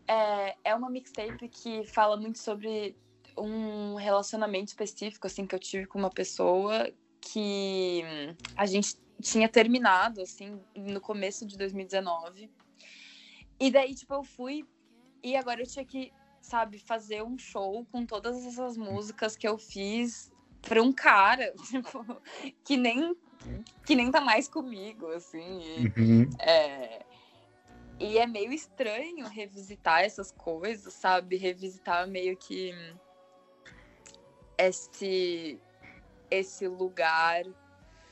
[0.08, 2.96] é, é uma mixtape que fala muito sobre
[3.36, 8.02] um relacionamento específico assim que eu tive com uma pessoa que
[8.56, 12.50] a gente tinha terminado assim no começo de 2019.
[13.60, 14.64] E daí tipo eu fui
[15.22, 16.12] e agora eu tinha que,
[16.44, 20.30] sabe, fazer um show com todas essas músicas que eu fiz
[20.60, 22.04] para um cara, tipo,
[22.64, 23.16] que nem
[23.84, 25.60] que nem tá mais comigo assim.
[25.60, 26.28] E, Uhum.
[26.40, 27.04] é,
[28.00, 31.36] e é meio estranho revisitar essas coisas, sabe?
[31.36, 32.72] Revisitar meio que
[34.58, 35.60] esse,
[36.30, 37.44] esse lugar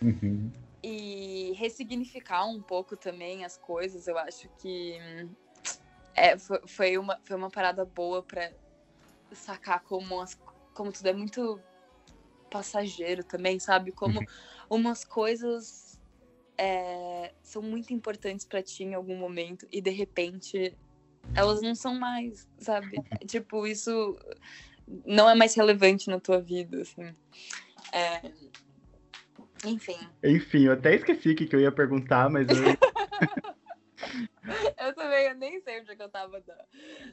[0.02, 0.50] Uhum.
[0.82, 4.06] e ressignificar um pouco também as coisas.
[4.08, 4.98] Eu acho que
[6.14, 8.50] é, foi, foi, uma, foi uma parada boa pra
[9.32, 10.38] sacar como, as,
[10.74, 11.60] como tudo é muito
[12.50, 13.92] passageiro também, sabe?
[13.92, 14.20] Como
[14.68, 15.98] umas coisas
[16.58, 20.76] é, são muito importantes pra ti em algum momento e de repente
[21.34, 22.98] elas não são mais, sabe?
[23.26, 24.18] tipo, isso
[25.06, 27.14] não é mais relevante na tua vida, assim.
[27.92, 28.20] É,
[29.64, 32.56] Enfim, Enfim, eu até esqueci o que que eu ia perguntar, mas eu...
[35.32, 36.66] eu nem sei onde é que eu tava na,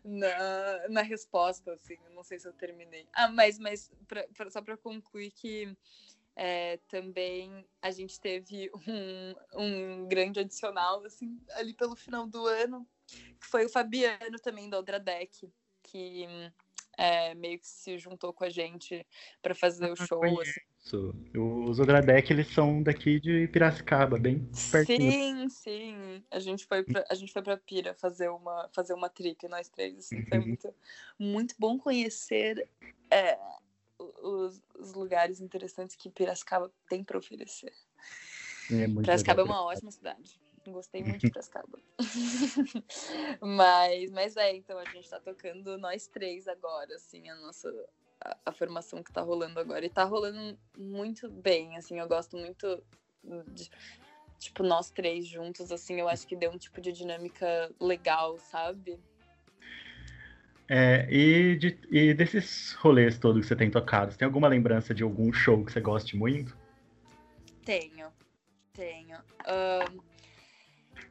[0.03, 3.07] na, na resposta, assim, eu não sei se eu terminei.
[3.13, 5.75] Ah, mas, mas pra, pra- só pra concluir que
[6.35, 12.87] é, também a gente teve um, um grande adicional, assim, ali pelo final do ano,
[13.07, 15.51] que foi o Fabiano também da Outra Deck,
[15.83, 16.25] que
[16.97, 19.05] é, meio que se juntou com a gente
[19.41, 20.61] pra fazer o show, assim.
[21.35, 25.11] Os Odradek, eles são daqui de Piracicaba, bem pertinho.
[25.11, 26.23] Sim, sim.
[26.31, 29.69] A gente foi pra, a gente foi pra Pira fazer uma, fazer uma trip, nós
[29.69, 30.23] três, assim.
[30.23, 30.45] Foi Uhum.
[30.47, 30.75] muito,
[31.19, 32.67] muito bom conhecer
[33.11, 33.37] é,
[33.99, 37.73] os, os lugares interessantes que Piracicaba tem pra oferecer.
[38.71, 40.39] É muito Piracicaba é uma ótima cidade.
[40.67, 41.79] Gostei muito de Piracicaba.
[43.41, 47.69] mas, mas é, então a gente tá tocando nós três agora, assim, a nossa.
[48.23, 49.85] A, a, formação que tá rolando agora.
[49.85, 52.83] E tá rolando muito bem, assim, eu gosto muito
[53.47, 53.69] de,
[54.37, 58.99] tipo, nós três juntos, assim, eu acho que deu um tipo de dinâmica legal, sabe?
[60.67, 64.93] É, e, de, e desses rolês todos que você tem tocado, você tem alguma lembrança
[64.93, 66.55] de algum show que você goste muito?
[67.65, 68.07] Tenho,
[68.73, 69.17] tenho.
[69.47, 69.99] Um,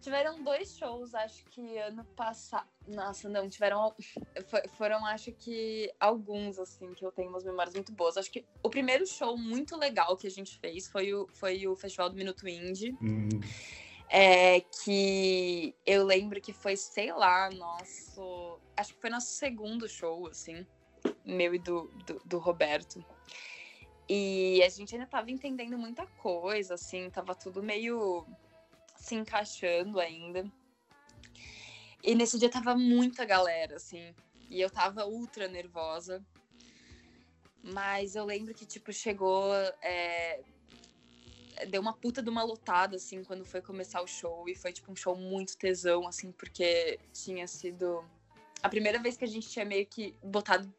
[0.00, 2.68] tiveram dois shows, acho que ano passado.
[2.86, 3.94] Nossa, não, tiveram.
[4.76, 8.16] Foram, acho que, alguns, assim, que eu tenho umas memórias muito boas.
[8.16, 11.76] Acho que o primeiro show muito legal que a gente fez foi o, foi o
[11.76, 12.96] Festival do Minuto Indie.
[13.02, 13.28] Hum.
[14.10, 18.58] É, que eu lembro que foi, sei lá, nosso.
[18.76, 20.66] Acho que foi nosso segundo show, assim,
[21.24, 23.04] meu e do, do, do Roberto.
[24.08, 28.26] E a gente ainda tava entendendo muita coisa, assim, tava tudo meio
[28.98, 30.44] se encaixando ainda.
[32.02, 34.14] E nesse dia tava muita galera, assim,
[34.50, 36.24] e eu tava ultra nervosa.
[37.62, 39.52] Mas eu lembro que, tipo, chegou.
[39.82, 40.40] É,
[41.68, 44.48] deu uma puta de uma lotada, assim, quando foi começar o show.
[44.48, 48.04] E foi, tipo, um show muito tesão, assim, porque tinha sido
[48.62, 50.72] a primeira vez que a gente tinha meio que botado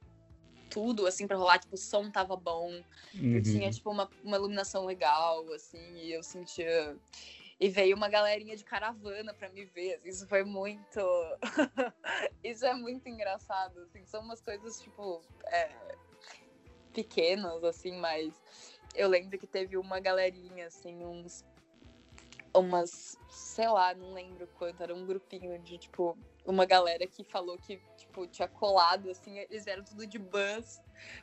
[0.69, 1.59] tudo, assim, pra rolar.
[1.59, 2.81] Tipo, o som tava bom.
[3.13, 3.41] Uhum.
[3.41, 6.97] Tinha, tipo, uma, uma iluminação legal, assim, e eu sentia.
[7.59, 9.95] E veio uma galerinha de caravana para me ver.
[9.95, 10.99] Assim, isso foi muito.
[12.41, 13.81] isso é muito engraçado.
[13.81, 15.69] Assim, são umas coisas, tipo, é...
[16.93, 18.33] pequenas, assim, mas
[18.95, 21.43] eu lembro que teve uma galerinha, assim, uns.
[22.55, 27.57] Umas, sei lá, não lembro quanto, era um grupinho de, tipo, uma galera que falou
[27.59, 30.81] que, tipo, tinha colado, assim, eles vieram tudo de bus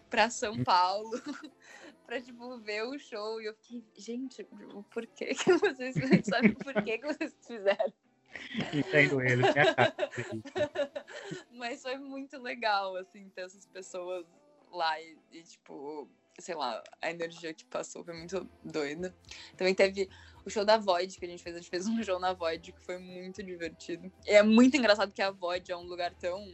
[0.09, 0.63] pra São hum.
[0.63, 1.11] Paulo
[2.07, 3.41] pra, tipo, ver o show.
[3.41, 4.45] E eu fiquei, gente,
[4.91, 7.93] por que que vocês, sabe por que que vocês fizeram?
[8.73, 9.53] Entendo ele, né?
[11.53, 14.27] Mas foi muito legal, assim, ter essas pessoas
[14.71, 19.15] lá e, e tipo, sei lá, a energia que passou foi muito doida.
[19.57, 20.09] Também teve
[20.45, 21.57] o show da Void que a gente fez.
[21.57, 24.13] A gente fez um show na Void que foi muito divertido.
[24.27, 26.47] E é muito engraçado que a Void é um lugar tão.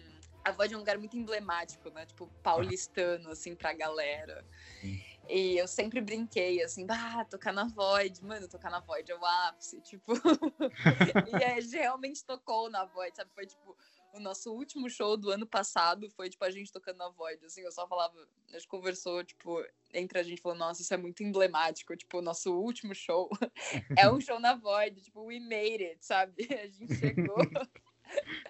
[0.45, 2.07] A Void é um lugar muito emblemático, né?
[2.07, 4.45] Tipo, paulistano, assim, pra galera.
[4.81, 5.01] Sim.
[5.29, 8.25] E eu sempre brinquei, assim, bah, tocar na Void.
[8.25, 10.13] Mano, tocar na Void é o ápice, tipo.
[11.41, 13.31] e a gente realmente tocou na Void, sabe?
[13.33, 13.77] Foi, tipo,
[14.13, 17.63] o nosso último show do ano passado foi, tipo, a gente tocando na Void, assim,
[17.63, 18.15] eu só falava,
[18.51, 22.23] a gente conversou, tipo, entre a gente, falou, nossa, isso é muito emblemático, tipo, o
[22.23, 23.31] nosso último show
[23.97, 26.35] é um show na Void, tipo, we made it, sabe?
[26.63, 27.37] A gente chegou...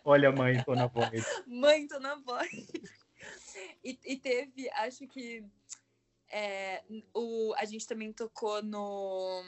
[0.04, 1.24] Olha, mãe, tô na Void.
[1.46, 2.66] mãe, tô na Void.
[3.84, 5.44] E, e teve, acho que...
[6.34, 6.82] É,
[7.14, 9.44] o, a gente também tocou no.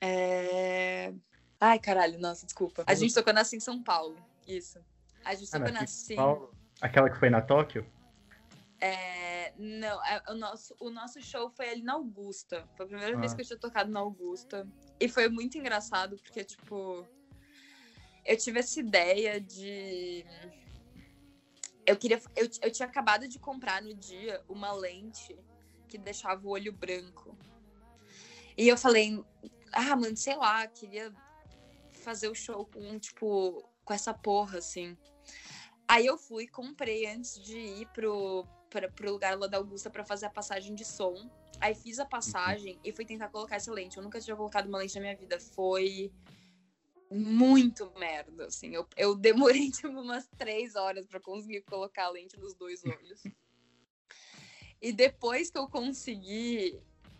[0.00, 1.14] É...
[1.60, 2.82] Ai, caralho, nossa, desculpa.
[2.84, 4.16] A gente tocou na Sim São Paulo.
[4.44, 4.84] Isso.
[5.24, 6.16] A gente ah, na Sim.
[6.80, 7.86] Aquela que foi na Tóquio?
[8.80, 12.68] É, não, é, o, nosso, o nosso show foi ali na Augusta.
[12.76, 13.20] Foi a primeira ah.
[13.20, 14.68] vez que eu tinha tocado na Augusta.
[14.98, 17.06] E foi muito engraçado, porque, tipo,
[18.24, 20.26] eu tive essa ideia de.
[21.86, 22.20] Eu queria.
[22.34, 25.38] Eu, eu tinha acabado de comprar no dia uma lente
[25.88, 27.36] que deixava o olho branco.
[28.56, 29.22] E eu falei,
[29.72, 31.12] ah, mano, sei lá, queria
[31.92, 34.96] fazer o show com, tipo, com essa porra, assim.
[35.88, 40.04] Aí eu fui, comprei antes de ir pro, pra, pro lugar lá da Augusta para
[40.04, 41.30] fazer a passagem de som.
[41.60, 42.80] Aí fiz a passagem uhum.
[42.84, 43.96] e fui tentar colocar essa lente.
[43.96, 45.38] Eu nunca tinha colocado uma lente na minha vida.
[45.38, 46.12] Foi
[47.10, 48.74] muito merda, assim.
[48.74, 53.22] Eu, eu demorei, tipo, umas três horas para conseguir colocar a lente nos dois olhos.
[54.80, 56.78] E depois que eu consegui,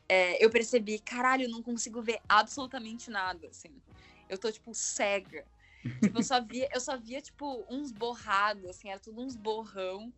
[0.09, 3.71] é, eu percebi, caralho, eu não consigo ver absolutamente nada, assim.
[4.29, 5.45] Eu tô, tipo, cega.
[6.03, 10.13] Tipo, eu só via, eu só via, tipo, uns borrados, assim, era tudo uns borrão.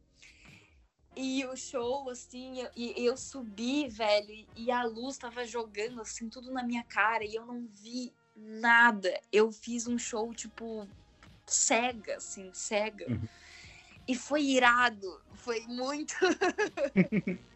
[1.15, 6.29] E o show, assim, eu, e eu subi, velho, e a luz tava jogando, assim,
[6.29, 9.21] tudo na minha cara, e eu não vi nada.
[9.31, 10.89] Eu fiz um show, tipo,
[11.47, 13.11] cega, assim, cega.
[13.11, 13.29] Uhum.
[14.09, 16.15] E foi irado, foi muito.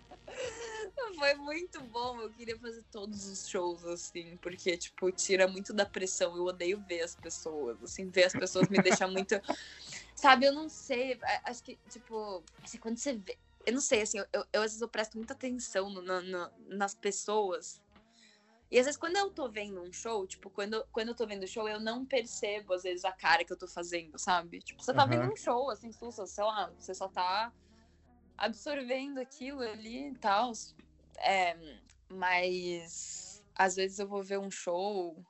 [1.18, 2.20] Foi muito bom.
[2.20, 6.36] Eu queria fazer todos os shows, assim, porque, tipo, tira muito da pressão.
[6.36, 9.40] Eu odeio ver as pessoas, assim, ver as pessoas me deixa muito.
[10.14, 11.18] Sabe, eu não sei.
[11.44, 13.38] Acho que, tipo, assim, quando você vê.
[13.64, 16.50] Eu não sei, assim, eu, eu, às vezes eu presto muita atenção no, no, no,
[16.66, 17.80] nas pessoas.
[18.72, 21.42] E às vezes, quando eu tô vendo um show, tipo, quando, quando eu tô vendo
[21.42, 24.60] o show, eu não percebo, às vezes, a cara que eu tô fazendo, sabe?
[24.60, 25.10] Tipo, você tá uhum.
[25.10, 27.52] vendo um show, assim, sussa, sei lá, você só tá
[28.38, 30.52] absorvendo aquilo ali e tal.
[31.18, 31.54] É,
[32.08, 35.22] mas às vezes eu vou ver um show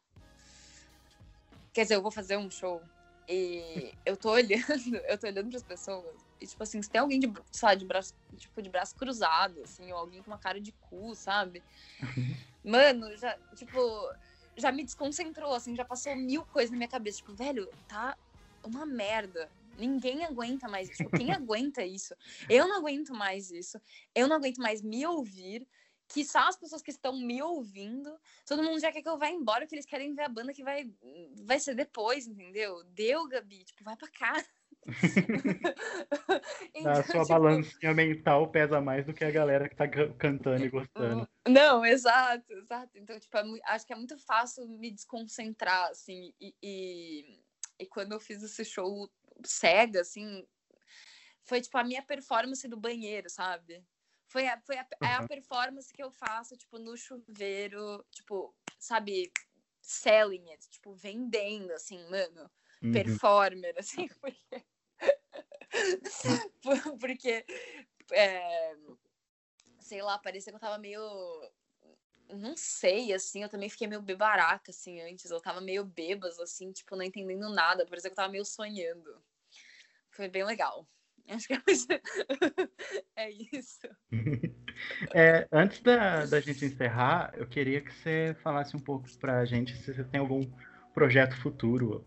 [1.72, 2.80] Quer dizer, eu vou fazer um show
[3.28, 6.22] e eu tô olhando, eu tô olhando pras pessoas.
[6.40, 9.90] E, tipo assim, se tem alguém de, sabe, de braço, tipo, de braço cruzado, assim,
[9.90, 11.60] ou alguém com uma cara de cu, sabe?
[12.64, 13.78] Mano, já, tipo,
[14.56, 17.18] já me desconcentrou, assim, já passou mil coisas na minha cabeça.
[17.18, 18.16] Tipo, velho, tá
[18.62, 19.50] uma merda.
[19.78, 20.98] Ninguém aguenta mais isso.
[20.98, 22.14] Tipo, quem aguenta isso?
[22.48, 23.80] Eu não aguento mais isso.
[24.14, 25.66] Eu não aguento mais me ouvir.
[26.08, 28.14] Que só as pessoas que estão me ouvindo.
[28.44, 30.62] Todo mundo já quer que eu vá embora, que eles querem ver a banda que
[30.62, 30.92] vai,
[31.46, 32.84] vai ser depois, entendeu?
[32.84, 33.64] Deu, Gabi.
[33.64, 34.44] Tipo, vai pra cá.
[36.74, 37.28] então, a sua tipo...
[37.28, 41.28] balancinha mental pesa mais do que a galera que tá cantando e gostando.
[41.46, 42.90] Não, exato, exato.
[42.96, 47.40] Então, tipo, é, acho que é muito fácil me desconcentrar, assim, e, e,
[47.78, 49.08] e quando eu fiz esse show
[49.44, 50.44] cega, assim,
[51.44, 53.84] foi tipo a minha performance do banheiro, sabe?
[54.26, 55.08] Foi a, foi a, uhum.
[55.08, 59.30] é a performance que eu faço, tipo, no chuveiro, tipo, sabe,
[59.80, 62.50] selling it, tipo, vendendo, assim, mano,
[62.82, 62.92] uhum.
[62.92, 64.64] performer, assim, porque.
[67.00, 67.44] porque,
[68.12, 68.76] é,
[69.80, 71.02] sei lá, parecia que eu tava meio
[72.34, 75.30] não sei, assim, eu também fiquei meio bebaraca, assim, antes.
[75.30, 77.86] Eu tava meio bêbas, assim, tipo, não entendendo nada.
[77.86, 79.22] Parecia que eu tava meio sonhando.
[80.10, 80.86] Foi bem legal.
[81.28, 81.58] Acho que é,
[83.16, 83.88] é isso.
[85.14, 89.76] É, antes da, da gente encerrar, eu queria que você falasse um pouco pra gente
[89.76, 90.50] se você tem algum
[90.92, 92.04] projeto futuro,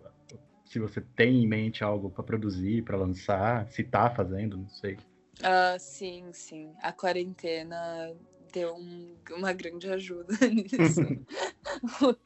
[0.65, 4.97] se você tem em mente algo para produzir, para lançar, se tá fazendo, não sei.
[5.39, 6.71] Uh, sim, sim.
[6.81, 8.15] A quarentena
[8.55, 11.01] deu um, uma grande ajuda nisso.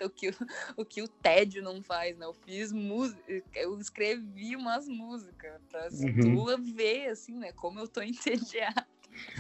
[0.04, 0.32] o, que,
[0.78, 2.26] o que o tédio não faz, né?
[2.26, 3.22] Eu fiz música,
[3.56, 6.46] eu escrevi umas músicas pra uhum.
[6.46, 7.52] tu ver, assim, né?
[7.54, 8.88] Como eu tô entediada.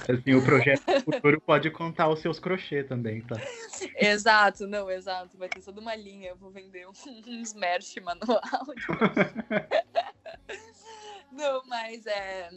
[0.08, 3.36] Assim, o projeto futuro pode contar os seus crochê também, tá?
[3.95, 5.38] Exato, não, exato.
[5.38, 6.29] Vai ter toda uma linha.
[6.29, 6.88] Eu vou vender
[7.27, 8.41] uns merch manual.
[11.32, 12.49] não, mas é.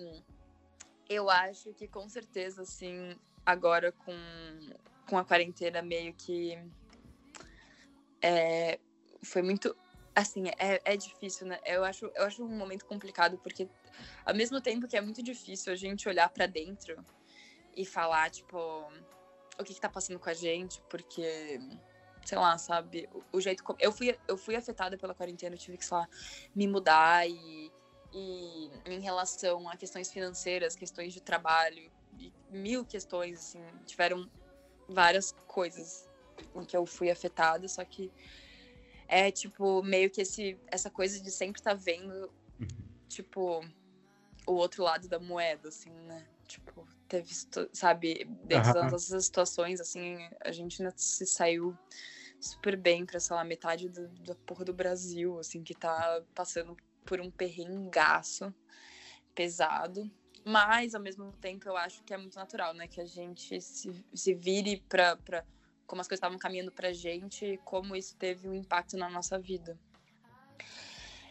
[1.08, 4.14] Eu acho que com certeza, assim, agora com,
[5.08, 6.58] com a quarentena meio que
[8.20, 8.78] é,
[9.22, 9.76] foi muito
[10.14, 13.68] assim é, é difícil né eu acho eu acho um momento complicado porque
[14.24, 17.04] ao mesmo tempo que é muito difícil a gente olhar para dentro
[17.76, 18.58] e falar tipo
[19.58, 21.60] o que, que tá passando com a gente porque
[22.24, 25.58] sei lá sabe o, o jeito como eu fui eu fui afetada pela quarentena eu
[25.58, 26.08] tive que sei lá
[26.54, 27.70] me mudar e
[28.14, 31.90] e em relação a questões financeiras questões de trabalho
[32.50, 34.28] mil questões, assim, tiveram
[34.88, 36.08] várias coisas
[36.54, 38.12] em que eu fui afetada, só que
[39.08, 42.68] é tipo meio que esse essa coisa de sempre estar tá vendo uhum.
[43.08, 43.64] tipo
[44.46, 46.26] o outro lado da moeda assim, né?
[46.46, 47.32] Tipo, teve,
[47.72, 48.74] sabe, dentro uhum.
[48.74, 51.76] das nossas situações assim, a gente ainda se saiu
[52.40, 56.76] super bem para sei lá, metade do, da porra do Brasil, assim, que tá passando
[57.04, 58.52] por um perrengaço
[59.34, 60.10] pesado.
[60.44, 62.88] Mas, ao mesmo tempo, eu acho que é muito natural, né?
[62.88, 65.16] Que a gente se, se vire para
[65.86, 69.38] como as coisas estavam caminhando pra gente e como isso teve um impacto na nossa
[69.38, 69.78] vida.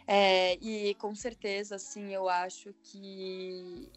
[0.07, 3.89] É, e com certeza, assim, eu acho que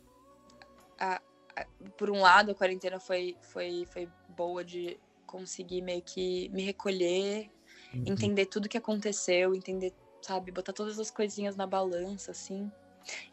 [0.98, 1.20] a,
[1.56, 6.62] a, por um lado a quarentena foi, foi, foi boa de conseguir meio que me
[6.62, 7.50] recolher,
[7.92, 8.04] uhum.
[8.06, 12.70] entender tudo que aconteceu, entender, sabe, botar todas as coisinhas na balança, assim.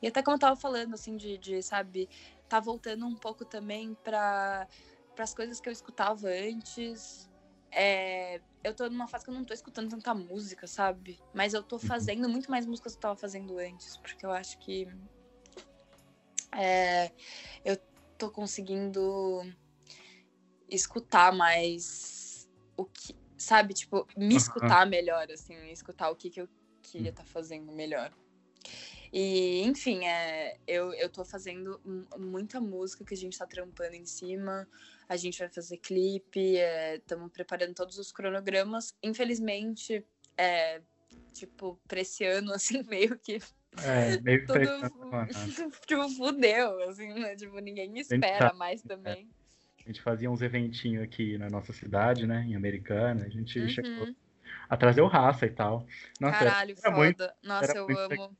[0.02, 2.10] E até como eu tava falando, assim, de, de sabe,
[2.50, 4.68] tá voltando um pouco também para
[5.18, 7.31] as coisas que eu escutava antes.
[7.72, 11.20] É, eu tô numa fase que eu não tô escutando tanta música, sabe?
[11.34, 11.82] Mas eu tô uhum.
[11.82, 14.88] fazendo muito mais músicas que eu tava fazendo antes, porque eu acho que
[16.52, 17.12] é,
[17.64, 17.78] eu
[18.18, 19.42] tô conseguindo
[20.70, 23.74] escutar mais o que, sabe?
[23.74, 26.50] Tipo, me escutar melhor, assim, escutar o que, que eu
[26.82, 28.14] queria estar tá fazendo melhor.
[29.14, 31.82] E, enfim, é, eu, eu tô fazendo
[32.18, 34.68] muita música que a gente tá trampando em cima.
[35.12, 36.56] A gente vai fazer clipe,
[36.96, 38.96] estamos é, preparando todos os cronogramas.
[39.04, 40.06] Infelizmente,
[40.38, 40.80] é,
[41.34, 43.40] tipo, pra esse ano, assim, meio que.
[43.84, 44.60] É, meio tudo,
[45.86, 47.36] tipo, fudeu, assim, né?
[47.36, 49.28] Tipo, ninguém espera tá, mais também.
[49.30, 49.84] É.
[49.84, 52.46] A gente fazia uns eventinhos aqui na nossa cidade, né?
[52.48, 53.26] Em Americana.
[53.26, 53.68] A gente uhum.
[53.68, 54.16] chegou
[54.70, 55.86] a trazer o raça e tal.
[56.22, 56.96] Nossa, Caralho, foda.
[56.96, 58.30] Muito, nossa, eu amo.
[58.30, 58.38] Sim,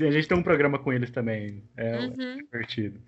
[0.00, 1.62] a gente tem um programa com eles também.
[1.76, 2.36] É Uhum.
[2.36, 3.00] divertido.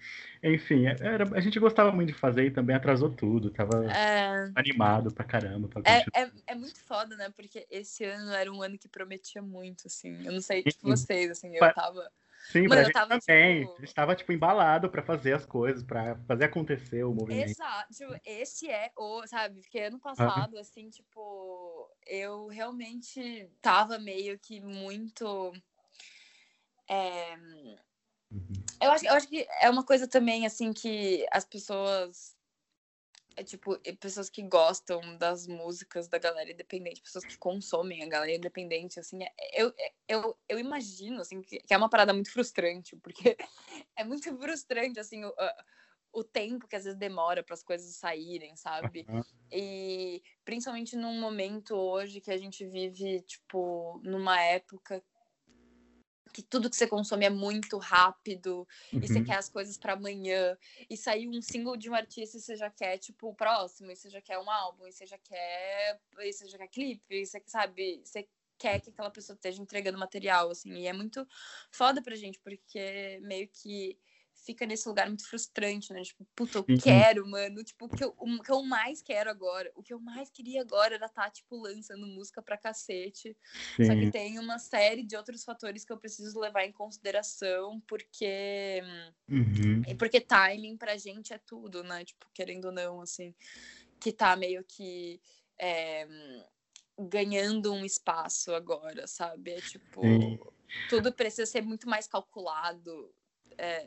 [0.42, 3.50] Enfim, era, a gente gostava muito de fazer e também atrasou tudo.
[3.50, 7.30] Tava É, animado pra caramba pra é, é, é muito foda, né?
[7.34, 10.24] Porque esse ano era um ano que prometia muito, assim.
[10.24, 12.10] Eu não sei, tipo, vocês, assim, eu tava.
[12.48, 13.60] Sim, Mano, pra eu tava, também.
[13.62, 17.50] tipo- A gente tava, tipo, embalado pra fazer as coisas, pra fazer acontecer o movimento.
[17.50, 19.62] Exato, tipo, esse é o, sabe?
[19.62, 25.52] Porque ano passado, assim, tipo, eu realmente tava meio que muito.
[26.88, 27.36] É,
[28.30, 28.54] Uhum.
[28.80, 32.36] Eu acho, eu acho que é uma coisa também, assim, que as pessoas.
[33.36, 38.34] É, tipo, pessoas que gostam das músicas da galera independente, pessoas que consomem a galera
[38.34, 39.74] independente, assim, é- eu,
[40.08, 43.36] eu, eu imagino, assim, que, é uma parada muito frustrante, porque
[43.94, 45.34] é muito frustrante, assim, o,
[46.14, 49.04] o tempo que às vezes demora para as coisas saírem, sabe?
[49.06, 49.22] Aham.
[49.52, 55.04] E principalmente num momento hoje que a gente vive, tipo, numa época
[56.36, 58.66] que tudo que você consome é muito rápido
[59.00, 59.22] e você Uhum.
[59.22, 60.56] quer as coisas para amanhã
[60.90, 63.96] e saiu um single de um artista e você já quer tipo o próximo e
[63.96, 67.26] você já quer um álbum e você já quer e você já quer clipe e
[67.26, 68.28] você sabe você
[68.58, 71.26] quer que aquela pessoa esteja entregando material assim e é muito
[71.70, 73.98] foda pra gente porque meio que
[74.46, 76.02] fica nesse lugar muito frustrante, né?
[76.02, 76.76] Tipo, puta, eu Sim.
[76.76, 77.62] quero, mano.
[77.64, 80.62] Tipo, o que, eu, o que eu mais quero agora, o que eu mais queria
[80.62, 83.36] agora era estar, tipo, lançando música pra cacete.
[83.82, 84.10] Só que Sim.
[84.10, 88.82] tem uma série de outros fatores que eu preciso levar em consideração, porque
[89.28, 89.82] Uhum.
[89.98, 92.04] porque timing pra gente é tudo, né?
[92.04, 93.34] Tipo, querendo ou não, assim,
[94.00, 95.20] que tá meio que
[95.58, 96.06] é,
[96.98, 99.52] ganhando um espaço agora, sabe?
[99.52, 100.38] É tipo, Sim.
[100.88, 103.12] tudo precisa ser muito mais calculado.
[103.58, 103.86] É,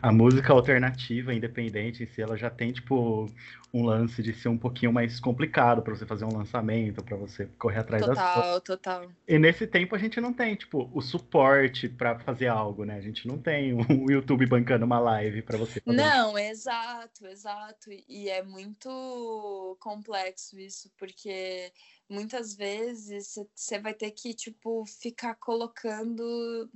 [0.00, 3.26] A música alternativa, independente em si, ela já tem, tipo,
[3.72, 7.46] um lance de ser um pouquinho mais complicado pra você fazer um lançamento, pra você
[7.58, 8.60] correr atrás das coisas.
[8.60, 9.10] total, total.
[9.26, 12.96] E nesse tempo a gente não tem, tipo, o suporte pra fazer algo, né?
[12.96, 15.96] A gente não tem o YouTube bancando uma live pra você fazer.
[15.96, 17.90] Não, exato, exato.
[18.08, 21.72] E é muito complexo isso, porque
[22.08, 26.70] muitas vezes você vai ter que, tipo, ficar colocando.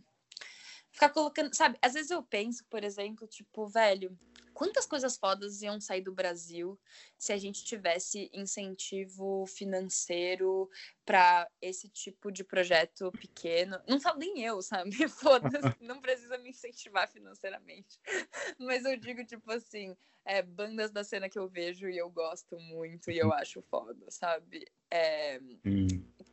[0.93, 1.55] Ficar colocando.
[1.55, 4.17] Sabe, às vezes eu penso, por exemplo, tipo, velho,
[4.53, 6.79] quantas coisas fodas iam sair do Brasil
[7.19, 10.71] se a gente tivesse incentivo financeiro
[11.05, 13.81] para esse tipo de projeto pequeno?
[13.89, 14.91] Não falo nem eu, sabe?
[15.09, 17.99] Foda-se, não precisa me incentivar financeiramente.
[18.59, 22.59] Mas eu digo, tipo assim, é, bandas da cena que eu vejo e eu gosto
[22.61, 24.67] muito e eu acho foda, sabe?
[24.91, 25.41] É,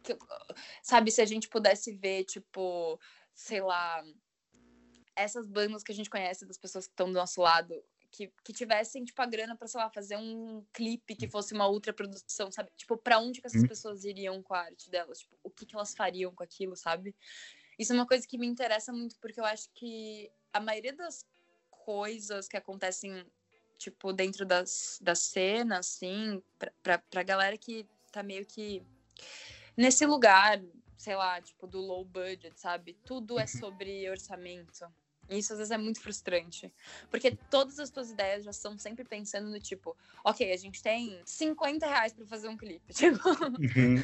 [0.03, 0.17] que-
[0.83, 2.99] sabe, se a gente pudesse ver, tipo,
[3.33, 4.03] sei lá,
[5.19, 7.73] essas bandas que a gente conhece, das pessoas que estão do nosso lado,
[8.11, 11.67] que, que tivessem, tipo, a grana pra, sei lá, fazer um clipe que fosse uma
[11.67, 12.71] ultra produção, sabe?
[12.75, 13.67] Tipo, pra onde que essas Hum.
[13.67, 15.19] pessoas iriam com a arte delas?
[15.19, 17.15] Tipo, o que que elas fariam com aquilo, sabe?
[17.77, 21.25] Isso é uma coisa que me interessa muito, porque eu acho que a maioria das
[21.69, 23.25] coisas que acontecem,
[23.77, 28.83] tipo, dentro das, da cena, assim, pra, pra, pra galera que tá meio que
[29.77, 30.61] nesse lugar,
[30.97, 32.93] sei lá, tipo, do low budget, sabe?
[33.05, 34.85] Tudo é sobre orçamento.
[35.29, 36.71] Isso às vezes é muito frustrante.
[37.09, 41.19] Porque todas as tuas ideias já estão sempre pensando no tipo, ok, a gente tem
[41.25, 42.93] 50 reais pra fazer um clipe.
[42.93, 43.95] Tipo, uhum.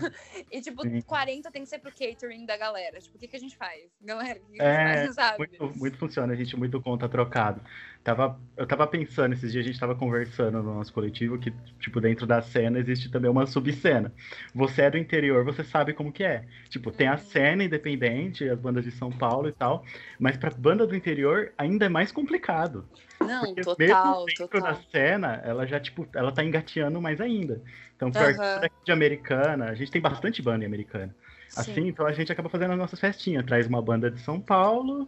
[0.52, 1.02] e tipo, Sim.
[1.02, 3.00] 40 tem que ser pro catering da galera.
[3.00, 3.84] Tipo, o que, que a gente faz?
[4.02, 5.38] Galera, o que, que É, a gente faz, sabe?
[5.38, 7.62] Muito, muito funciona, a gente muito conta trocado.
[8.04, 12.00] Tava, eu tava pensando, esses dias a gente tava conversando no nosso coletivo que, tipo,
[12.00, 14.14] dentro da cena existe também uma subcena.
[14.54, 16.46] Você é do interior, você sabe como que é.
[16.70, 17.18] Tipo, tem a Uhum.
[17.18, 19.84] cena independente, as bandas de São Paulo e tal,
[20.20, 21.15] mas pra banda do interior
[21.58, 22.88] ainda é mais complicado.
[23.22, 24.62] Não, Porque total, mesmo total.
[24.62, 27.62] da cena, ela já, tipo, ela tá engateando mais ainda.
[27.96, 28.60] Então, Aham.
[28.60, 31.16] daqui de americana, a gente tem bastante banda em americana.
[31.56, 31.88] Assim, Sim.
[31.88, 33.46] então a gente acaba fazendo as nossas festinhas.
[33.46, 35.08] Traz uma banda de São Paulo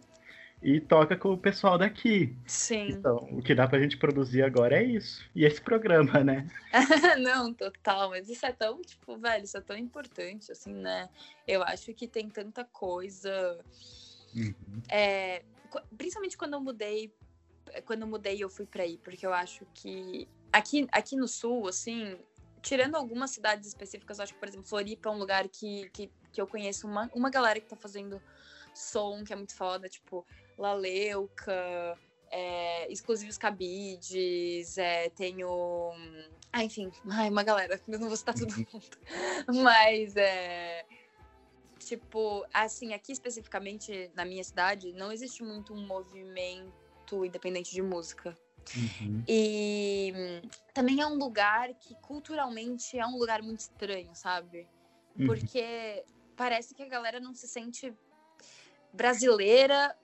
[0.62, 2.36] e toca com o pessoal daqui.
[2.46, 2.90] Sim.
[2.90, 5.24] Então, o que dá pra gente produzir agora é isso.
[5.36, 6.48] E esse programa, né?
[7.20, 11.10] Não, total, mas isso é tão, tipo, velho, isso é tão importante, assim, né?
[11.46, 13.60] Eu acho que tem tanta coisa.
[14.36, 14.82] Uhum.
[14.90, 15.44] é,
[15.98, 17.14] principalmente quando eu mudei,
[17.86, 21.68] quando eu mudei eu fui pra aí, porque eu acho que aqui, aqui no sul,
[21.68, 22.18] assim,
[22.62, 26.12] tirando algumas cidades específicas, eu acho que, por exemplo, Floripa é um lugar que, que,
[26.32, 28.22] que eu conheço uma, uma galera que tá fazendo
[28.74, 30.26] som, que é muito foda, tipo,
[30.58, 31.98] Laleuca,
[32.30, 35.92] é, Exclusivos Cabides, é, tenho.
[36.52, 38.98] Ah, enfim, ai, uma galera, eu não vou citar todo mundo.
[39.64, 40.86] Mas é.
[41.88, 48.38] Tipo, assim, aqui especificamente na minha cidade, não existe muito um movimento independente de música.
[48.76, 49.24] Uhum.
[49.26, 54.68] E hum, também é um lugar que culturalmente é um lugar muito estranho, sabe?
[55.18, 55.28] Uhum.
[55.28, 56.04] Porque
[56.36, 57.94] parece que a galera não se sente
[58.92, 59.98] brasileira,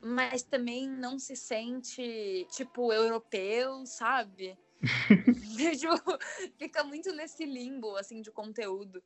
[0.00, 4.56] mas também não se sente, tipo, europeu, sabe?
[5.76, 6.18] tipo,
[6.56, 9.02] fica muito nesse limbo, assim, de conteúdo.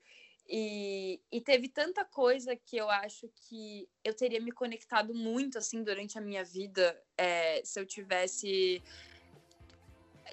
[0.53, 5.84] E, e teve tanta coisa que eu acho que eu teria me conectado muito, assim,
[5.84, 8.82] durante a minha vida, é, se eu tivesse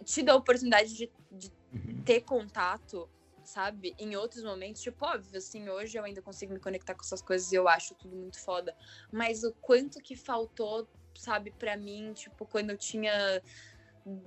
[0.04, 2.02] tido a oportunidade de, de uhum.
[2.04, 3.08] ter contato,
[3.44, 3.96] sabe?
[4.00, 7.52] Em outros momentos, tipo, óbvio, assim, hoje eu ainda consigo me conectar com essas coisas
[7.52, 8.76] e eu acho tudo muito foda.
[9.12, 13.40] Mas o quanto que faltou, sabe, para mim, tipo, quando eu tinha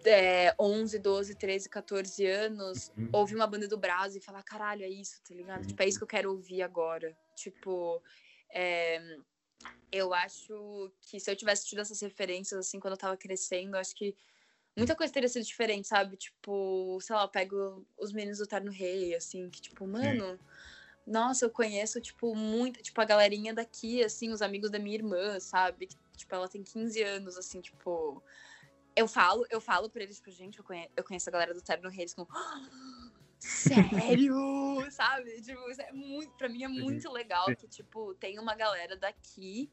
[0.05, 3.09] é, 11, 12, 13, 14 anos, uhum.
[3.13, 5.63] ouvir uma banda do Brasil e falar, caralho, é isso, tá ligado?
[5.63, 5.69] Uhum.
[5.69, 7.17] Tipo, é isso que eu quero ouvir agora.
[7.35, 8.03] Tipo,
[8.53, 9.17] é,
[9.91, 13.95] eu acho que se eu tivesse tido essas referências, assim, quando eu tava crescendo, acho
[13.95, 14.15] que
[14.77, 16.17] muita coisa teria sido diferente, sabe?
[16.17, 20.39] Tipo, sei lá, eu pego os meninos do Terno Rei, assim, que, tipo, mano.
[21.07, 25.41] Nossa, eu conheço, tipo, muito, tipo, a galerinha daqui, assim, os amigos da minha irmã,
[25.41, 25.89] sabe?
[26.15, 28.23] Tipo, ela tem 15 anos, assim, tipo
[28.97, 31.63] eu falo, eu falo pra eles, tipo, gente, eu conheço, eu conheço a galera do
[31.63, 34.35] Terno Rei, eles ficam, oh, sério?
[34.91, 35.41] Sabe?
[35.41, 39.71] Tipo, é muito, pra mim é muito legal que, tipo, tem uma galera daqui,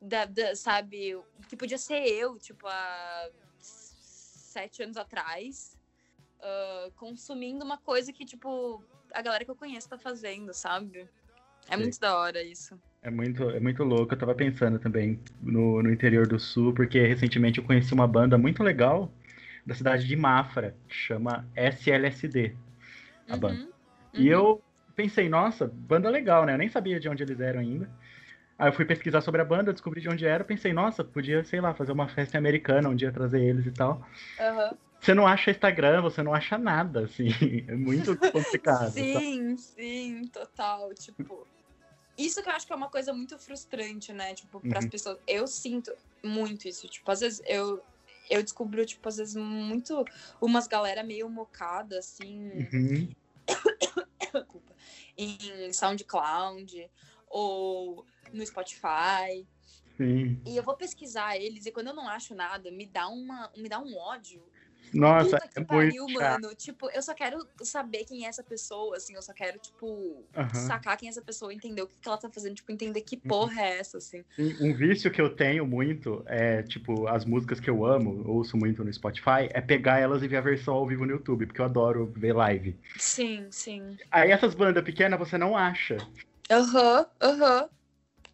[0.00, 5.76] da, da, sabe, que podia ser eu, tipo, há sete anos atrás,
[6.38, 11.08] uh, consumindo uma coisa que, tipo, a galera que eu conheço tá fazendo, sabe?
[11.68, 11.82] É Sim.
[11.82, 12.80] muito da hora isso.
[13.04, 14.14] É muito, é muito louco.
[14.14, 18.38] Eu tava pensando também no, no interior do sul, porque recentemente eu conheci uma banda
[18.38, 19.12] muito legal
[19.64, 22.54] da cidade de Mafra, que chama SLSD,
[23.28, 23.60] a uhum, banda.
[23.60, 23.68] Uhum.
[24.14, 24.62] E eu
[24.96, 26.54] pensei, nossa, banda legal, né?
[26.54, 27.90] Eu nem sabia de onde eles eram ainda.
[28.58, 31.60] Aí eu fui pesquisar sobre a banda, descobri de onde era, pensei, nossa, podia, sei
[31.60, 34.06] lá, fazer uma festa americana um dia trazer eles e tal.
[34.40, 34.78] Uhum.
[34.98, 37.28] Você não acha Instagram, você não acha nada, assim.
[37.68, 38.92] É muito complicado.
[38.92, 40.94] sim, sim, total.
[40.94, 41.46] Tipo,
[42.16, 44.34] isso que eu acho que é uma coisa muito frustrante, né?
[44.34, 44.90] Tipo, para as uhum.
[44.90, 45.18] pessoas.
[45.26, 45.92] Eu sinto
[46.22, 46.88] muito isso.
[46.88, 47.82] Tipo, às vezes eu,
[48.30, 50.04] eu descubro, tipo, às vezes muito
[50.40, 52.50] umas galera meio mocada, assim.
[52.50, 53.08] Uhum.
[54.32, 54.74] Desculpa.
[55.16, 56.90] Em SoundCloud
[57.28, 59.46] ou no Spotify.
[59.96, 60.40] Sim.
[60.44, 63.68] E eu vou pesquisar eles e quando eu não acho nada, me dá uma, me
[63.68, 64.42] dá um ódio
[64.92, 66.54] nossa, Puta que é pariu, mano.
[66.54, 69.14] Tipo, eu só quero saber quem é essa pessoa, assim.
[69.14, 72.30] Eu só quero, tipo, sacar quem é essa pessoa, entender o que, que ela tá
[72.30, 73.28] fazendo, tipo, entender que uhum.
[73.28, 74.24] porra é essa, assim.
[74.60, 78.84] Um vício que eu tenho muito é, tipo, as músicas que eu amo, ouço muito
[78.84, 81.64] no Spotify, é pegar elas e ver a versão ao vivo no YouTube, porque eu
[81.64, 82.78] adoro ver live.
[82.98, 83.96] Sim, sim.
[84.10, 85.96] Aí essas bandas pequenas você não acha.
[86.50, 87.62] Aham, uhum, aham.
[87.62, 87.68] Uhum.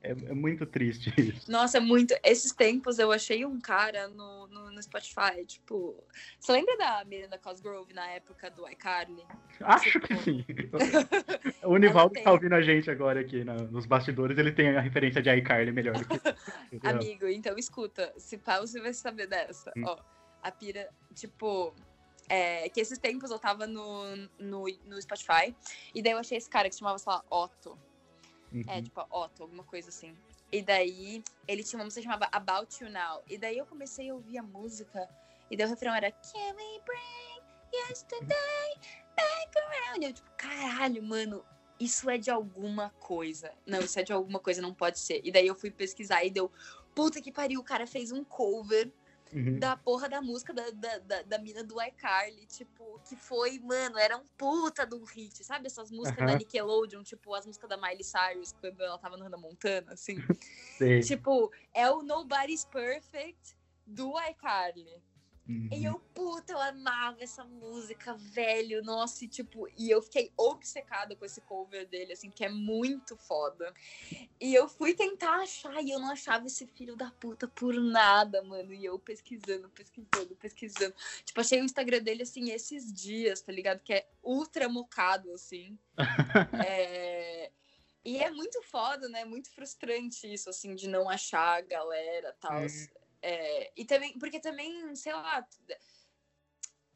[0.03, 1.51] É, é, muito triste isso.
[1.51, 2.15] Nossa, é muito.
[2.25, 6.03] Esses tempos eu achei um cara no, no, no Spotify, tipo.
[6.39, 9.23] Você lembra da Miranda Cosgrove na época do iCarly?
[9.61, 10.07] Acho tipo...
[10.07, 10.45] que sim.
[11.65, 12.25] o Nivaldo tem...
[12.25, 15.71] tá ouvindo a gente agora aqui na, nos bastidores, ele tem a referência de iCarly
[15.71, 16.87] melhor do que.
[16.87, 18.13] Amigo, então escuta.
[18.17, 19.71] Se pá, você vai saber dessa.
[19.77, 19.85] Hum.
[19.85, 19.99] Ó,
[20.43, 21.75] a pira, tipo.
[22.27, 24.05] É, que esses tempos eu tava no,
[24.39, 25.53] no, no Spotify,
[25.93, 27.77] e daí eu achei esse cara que se chamava, sei lá, Otto.
[28.53, 28.65] É, uhum.
[28.69, 30.17] É, tipo, Otto, alguma coisa assim.
[30.53, 33.23] E daí, ele tinha uma música que chamava About You Now.
[33.29, 35.09] E daí eu comecei a ouvir a música,
[35.51, 37.43] e daí o refrão era Can we bring
[37.73, 38.75] yesterday
[39.17, 40.01] back around?
[40.01, 41.45] E eu, tipo, caralho, mano,
[41.79, 43.53] isso é de alguma coisa.
[43.67, 45.21] Não, isso é de alguma coisa, não pode ser.
[45.25, 46.51] E daí eu fui pesquisar e deu,
[46.95, 48.93] puta que pariu, o cara fez um cover
[49.33, 49.59] uhum.
[49.59, 53.99] da porra da música da, da, da, da mina do iCarly, tipo, que foi, mano,
[53.99, 55.67] era um puta de um hit, sabe?
[55.67, 56.27] Essas músicas uhum.
[56.27, 60.17] da Nickelodeon, tipo, as músicas da Miley Cyrus, quando ela tava no Hannah Montana, assim.
[61.07, 63.57] tipo, é o Nobody's Perfect
[63.87, 65.03] do iCarly.
[65.51, 65.69] Uhum.
[65.73, 68.85] E eu, puta, eu amava essa música, velho.
[68.85, 73.17] Nossa, e tipo, e eu fiquei obcecada com esse cover dele, assim, que é muito
[73.17, 73.75] foda.
[74.41, 78.45] E eu fui tentar achar e eu não achava esse filho da puta por nada,
[78.45, 78.73] mano.
[78.73, 80.95] E eu pesquisando, pesquisando, pesquisando.
[81.25, 83.81] Tipo, achei o Instagram dele, assim, esses dias, tá ligado?
[83.81, 85.77] Que é ultra mocado, assim.
[86.65, 87.51] é.
[88.05, 89.25] E é muito foda, né?
[89.25, 92.57] Muito frustrante isso, assim, de não achar a galera tal.
[92.57, 92.67] É,
[93.77, 95.47] e também, porque também, sei lá,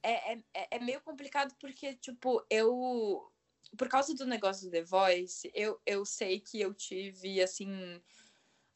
[0.03, 3.31] é, é, é meio complicado porque, tipo, eu.
[3.77, 8.01] Por causa do negócio do The Voice, eu, eu sei que eu tive, assim,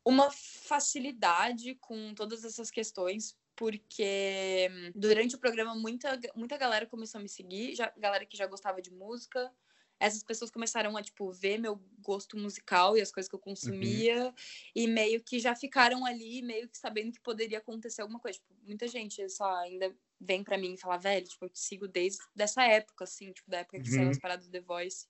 [0.05, 7.23] uma facilidade com todas essas questões, porque durante o programa muita, muita galera começou a
[7.23, 9.53] me seguir, já, galera que já gostava de música,
[10.01, 14.27] essas pessoas começaram a, tipo, ver meu gosto musical e as coisas que eu consumia,
[14.27, 14.33] uhum.
[14.75, 18.39] e meio que já ficaram ali, meio que sabendo que poderia acontecer alguma coisa.
[18.39, 21.89] Tipo, muita gente só ainda vem para mim e fala, velho, tipo, eu te sigo
[21.89, 23.97] desde dessa época, assim, tipo, da época que uhum.
[23.97, 25.07] saiu as paradas do The Voice.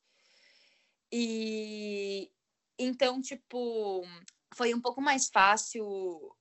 [1.13, 2.31] E
[2.79, 4.05] então, tipo,
[4.55, 6.35] foi um pouco mais fácil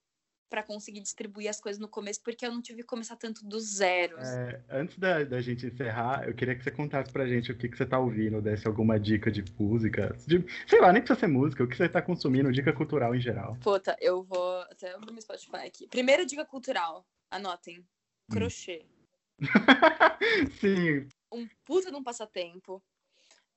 [0.48, 3.60] para conseguir distribuir as coisas no começo, porque eu não tive que começar tanto do
[3.60, 4.16] zero.
[4.18, 7.68] É, antes da, da gente encerrar, eu queria que você contasse pra gente o que,
[7.68, 10.16] que você tá ouvindo, desse alguma dica de música.
[10.26, 13.20] De, sei lá, nem precisa ser música, o que você tá consumindo, dica cultural em
[13.20, 13.56] geral.
[13.60, 15.86] Puta, eu vou até abrir meu Spotify aqui.
[15.88, 17.78] Primeira dica cultural, anotem.
[17.78, 17.84] Hum.
[18.32, 18.84] Crochê.
[18.84, 18.98] Hum.
[20.60, 21.08] Sim.
[21.32, 22.82] Um puta de um passatempo.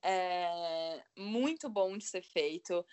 [0.03, 2.83] É muito bom de ser feito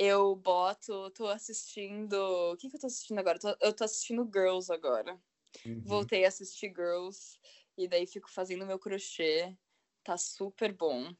[0.00, 2.14] eu boto, tô assistindo.
[2.14, 3.36] O que, que eu tô assistindo agora?
[3.36, 5.20] Eu tô, eu tô assistindo Girls agora.
[5.66, 5.82] Uhum.
[5.84, 7.38] Voltei a assistir Girls
[7.76, 9.54] e daí fico fazendo meu crochê.
[10.02, 11.14] Tá super bom.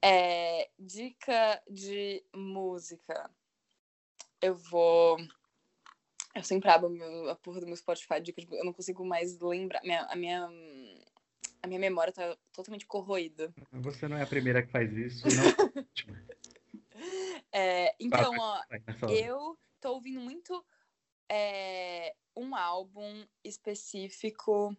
[0.00, 3.30] É, dica de música.
[4.40, 5.18] Eu vou.
[6.34, 8.48] Eu sempre abro meu, a porra do meu Spotify, dica de...
[8.50, 9.82] eu não consigo mais lembrar.
[9.82, 10.48] Minha, a minha.
[11.62, 13.54] A minha memória tá totalmente corroída.
[13.72, 15.26] Você não é a primeira que faz isso.
[15.26, 15.84] Não...
[17.56, 18.60] É, então, ó,
[19.08, 20.66] eu tô ouvindo muito
[21.30, 24.76] é, um álbum específico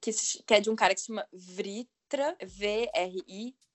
[0.00, 3.66] que, se, que, é de um cara que se chama Vritra, V-R-I-T-R-A,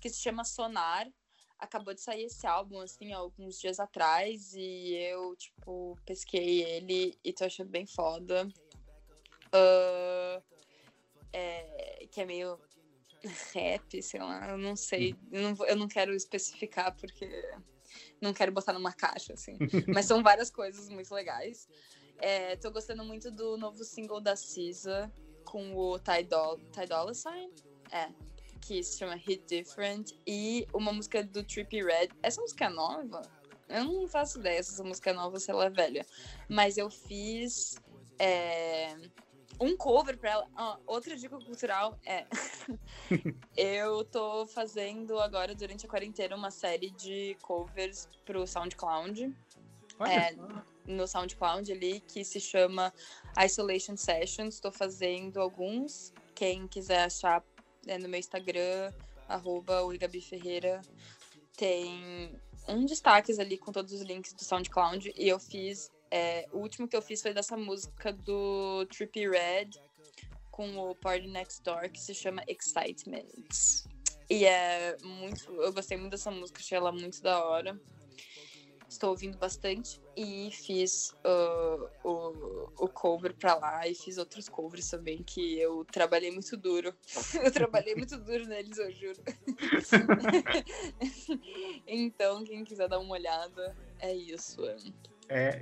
[0.00, 1.12] que se chama Sonar.
[1.58, 7.32] Acabou de sair esse álbum, assim, alguns dias atrás, e eu, tipo, pesquei ele e
[7.32, 8.48] tô achando bem foda.
[9.48, 10.40] Uh,
[11.32, 12.60] é, que é meio
[13.24, 15.14] rap, sei lá, eu não sei.
[15.14, 15.28] Hum.
[15.32, 17.28] Eu não, eu não quero especificar porque
[18.20, 19.56] não quero botar numa caixa, assim.
[19.92, 21.68] Mas são várias coisas muito legais.
[22.18, 25.12] É, tô gostando muito do novo single da Cisa
[25.44, 27.52] com o Ty, Doll Ty Dolla Sign.
[27.90, 28.08] É,
[28.60, 30.12] que se chama Hit Different.
[30.26, 32.08] E uma música do Trippy Red.
[32.22, 33.22] Essa música é nova?
[33.68, 36.04] Eu não faço ideia se essa música é nova se ela é velha.
[36.48, 37.76] Mas eu fiz.
[38.18, 38.96] É
[39.60, 40.48] um cover para ela.
[40.56, 42.26] Ah, outra dica cultural é:
[43.56, 49.34] eu tô fazendo agora, durante a quarentena, uma série de covers pro SoundCloud.
[50.00, 50.32] É,
[50.86, 52.92] no SoundCloud ali, que se chama
[53.44, 54.54] Isolation Sessions.
[54.54, 56.12] Estou fazendo alguns.
[56.34, 57.42] Quem quiser achar
[57.86, 58.92] é no meu Instagram,
[59.28, 59.80] arroba
[60.22, 60.80] Ferreira,
[61.56, 65.12] tem um destaques ali com todos os links do SoundCloud.
[65.16, 69.70] E eu fiz é, o último que eu fiz foi dessa música do Trippy Red
[70.50, 73.26] com o Party Next Door que se chama Excitement.
[74.30, 75.50] E é muito.
[75.62, 77.80] Eu gostei muito dessa música, achei ela muito da hora.
[78.88, 84.88] Estou ouvindo bastante e fiz uh, o, o cover pra lá e fiz outros covers
[84.88, 86.94] também que eu trabalhei muito duro.
[87.44, 89.22] eu trabalhei muito duro neles, eu juro.
[91.86, 94.66] então, quem quiser dar uma olhada, é isso.
[94.66, 94.76] É,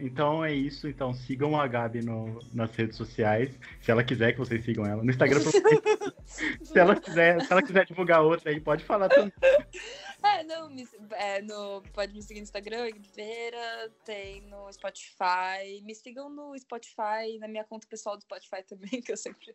[0.00, 0.88] então é isso.
[0.88, 3.50] Então sigam a Gabi no, nas redes sociais.
[3.80, 5.02] Se ela quiser que vocês sigam ela.
[5.02, 5.40] No Instagram.
[6.62, 9.32] se, ela quiser, se ela quiser divulgar outra aí, pode falar também.
[10.26, 15.80] É, não, me, é, no, pode me seguir no Instagram, Oliveira, tem no Spotify.
[15.82, 19.54] Me sigam no Spotify, na minha conta pessoal do Spotify também, que eu sempre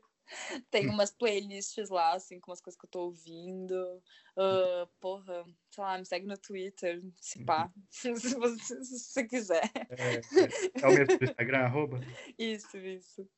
[0.70, 4.02] tenho umas playlists lá, assim, com umas coisas que eu tô ouvindo.
[4.38, 7.84] Uh, porra, sei lá, me segue no Twitter, se pá, uhum.
[7.90, 9.70] se, você, se você quiser.
[9.90, 12.00] É, é, é o mesmo do Instagram, arroba?
[12.40, 13.30] Isso, isso.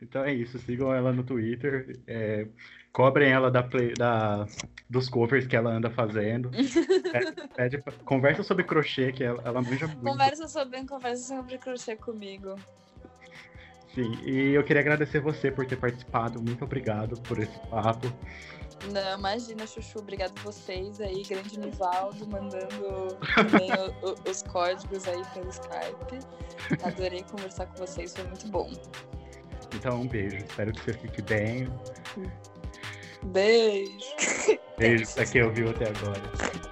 [0.00, 2.46] Então é isso, sigam ela no Twitter, é,
[2.92, 4.46] cobrem ela da, play, da,
[4.88, 6.50] dos covers que ela anda fazendo.
[7.12, 10.02] é, pede, conversa sobre crochê, que ela, ela manja muito.
[10.02, 12.54] Conversa sobre, conversa sobre crochê comigo.
[13.94, 16.40] Sim, e eu queria agradecer você por ter participado.
[16.40, 18.12] Muito obrigado por esse papo.
[18.92, 19.98] Não, imagina, Chuchu.
[19.98, 26.84] Obrigado a vocês aí, grande Nivaldo, mandando também o, o, os códigos aí pelo Skype.
[26.84, 28.70] Adorei conversar com vocês, foi muito bom.
[29.74, 30.36] Então, um beijo.
[30.36, 31.68] Espero que você fique bem.
[33.24, 33.92] Beijo.
[34.78, 36.67] Beijo pra quem ouviu até agora.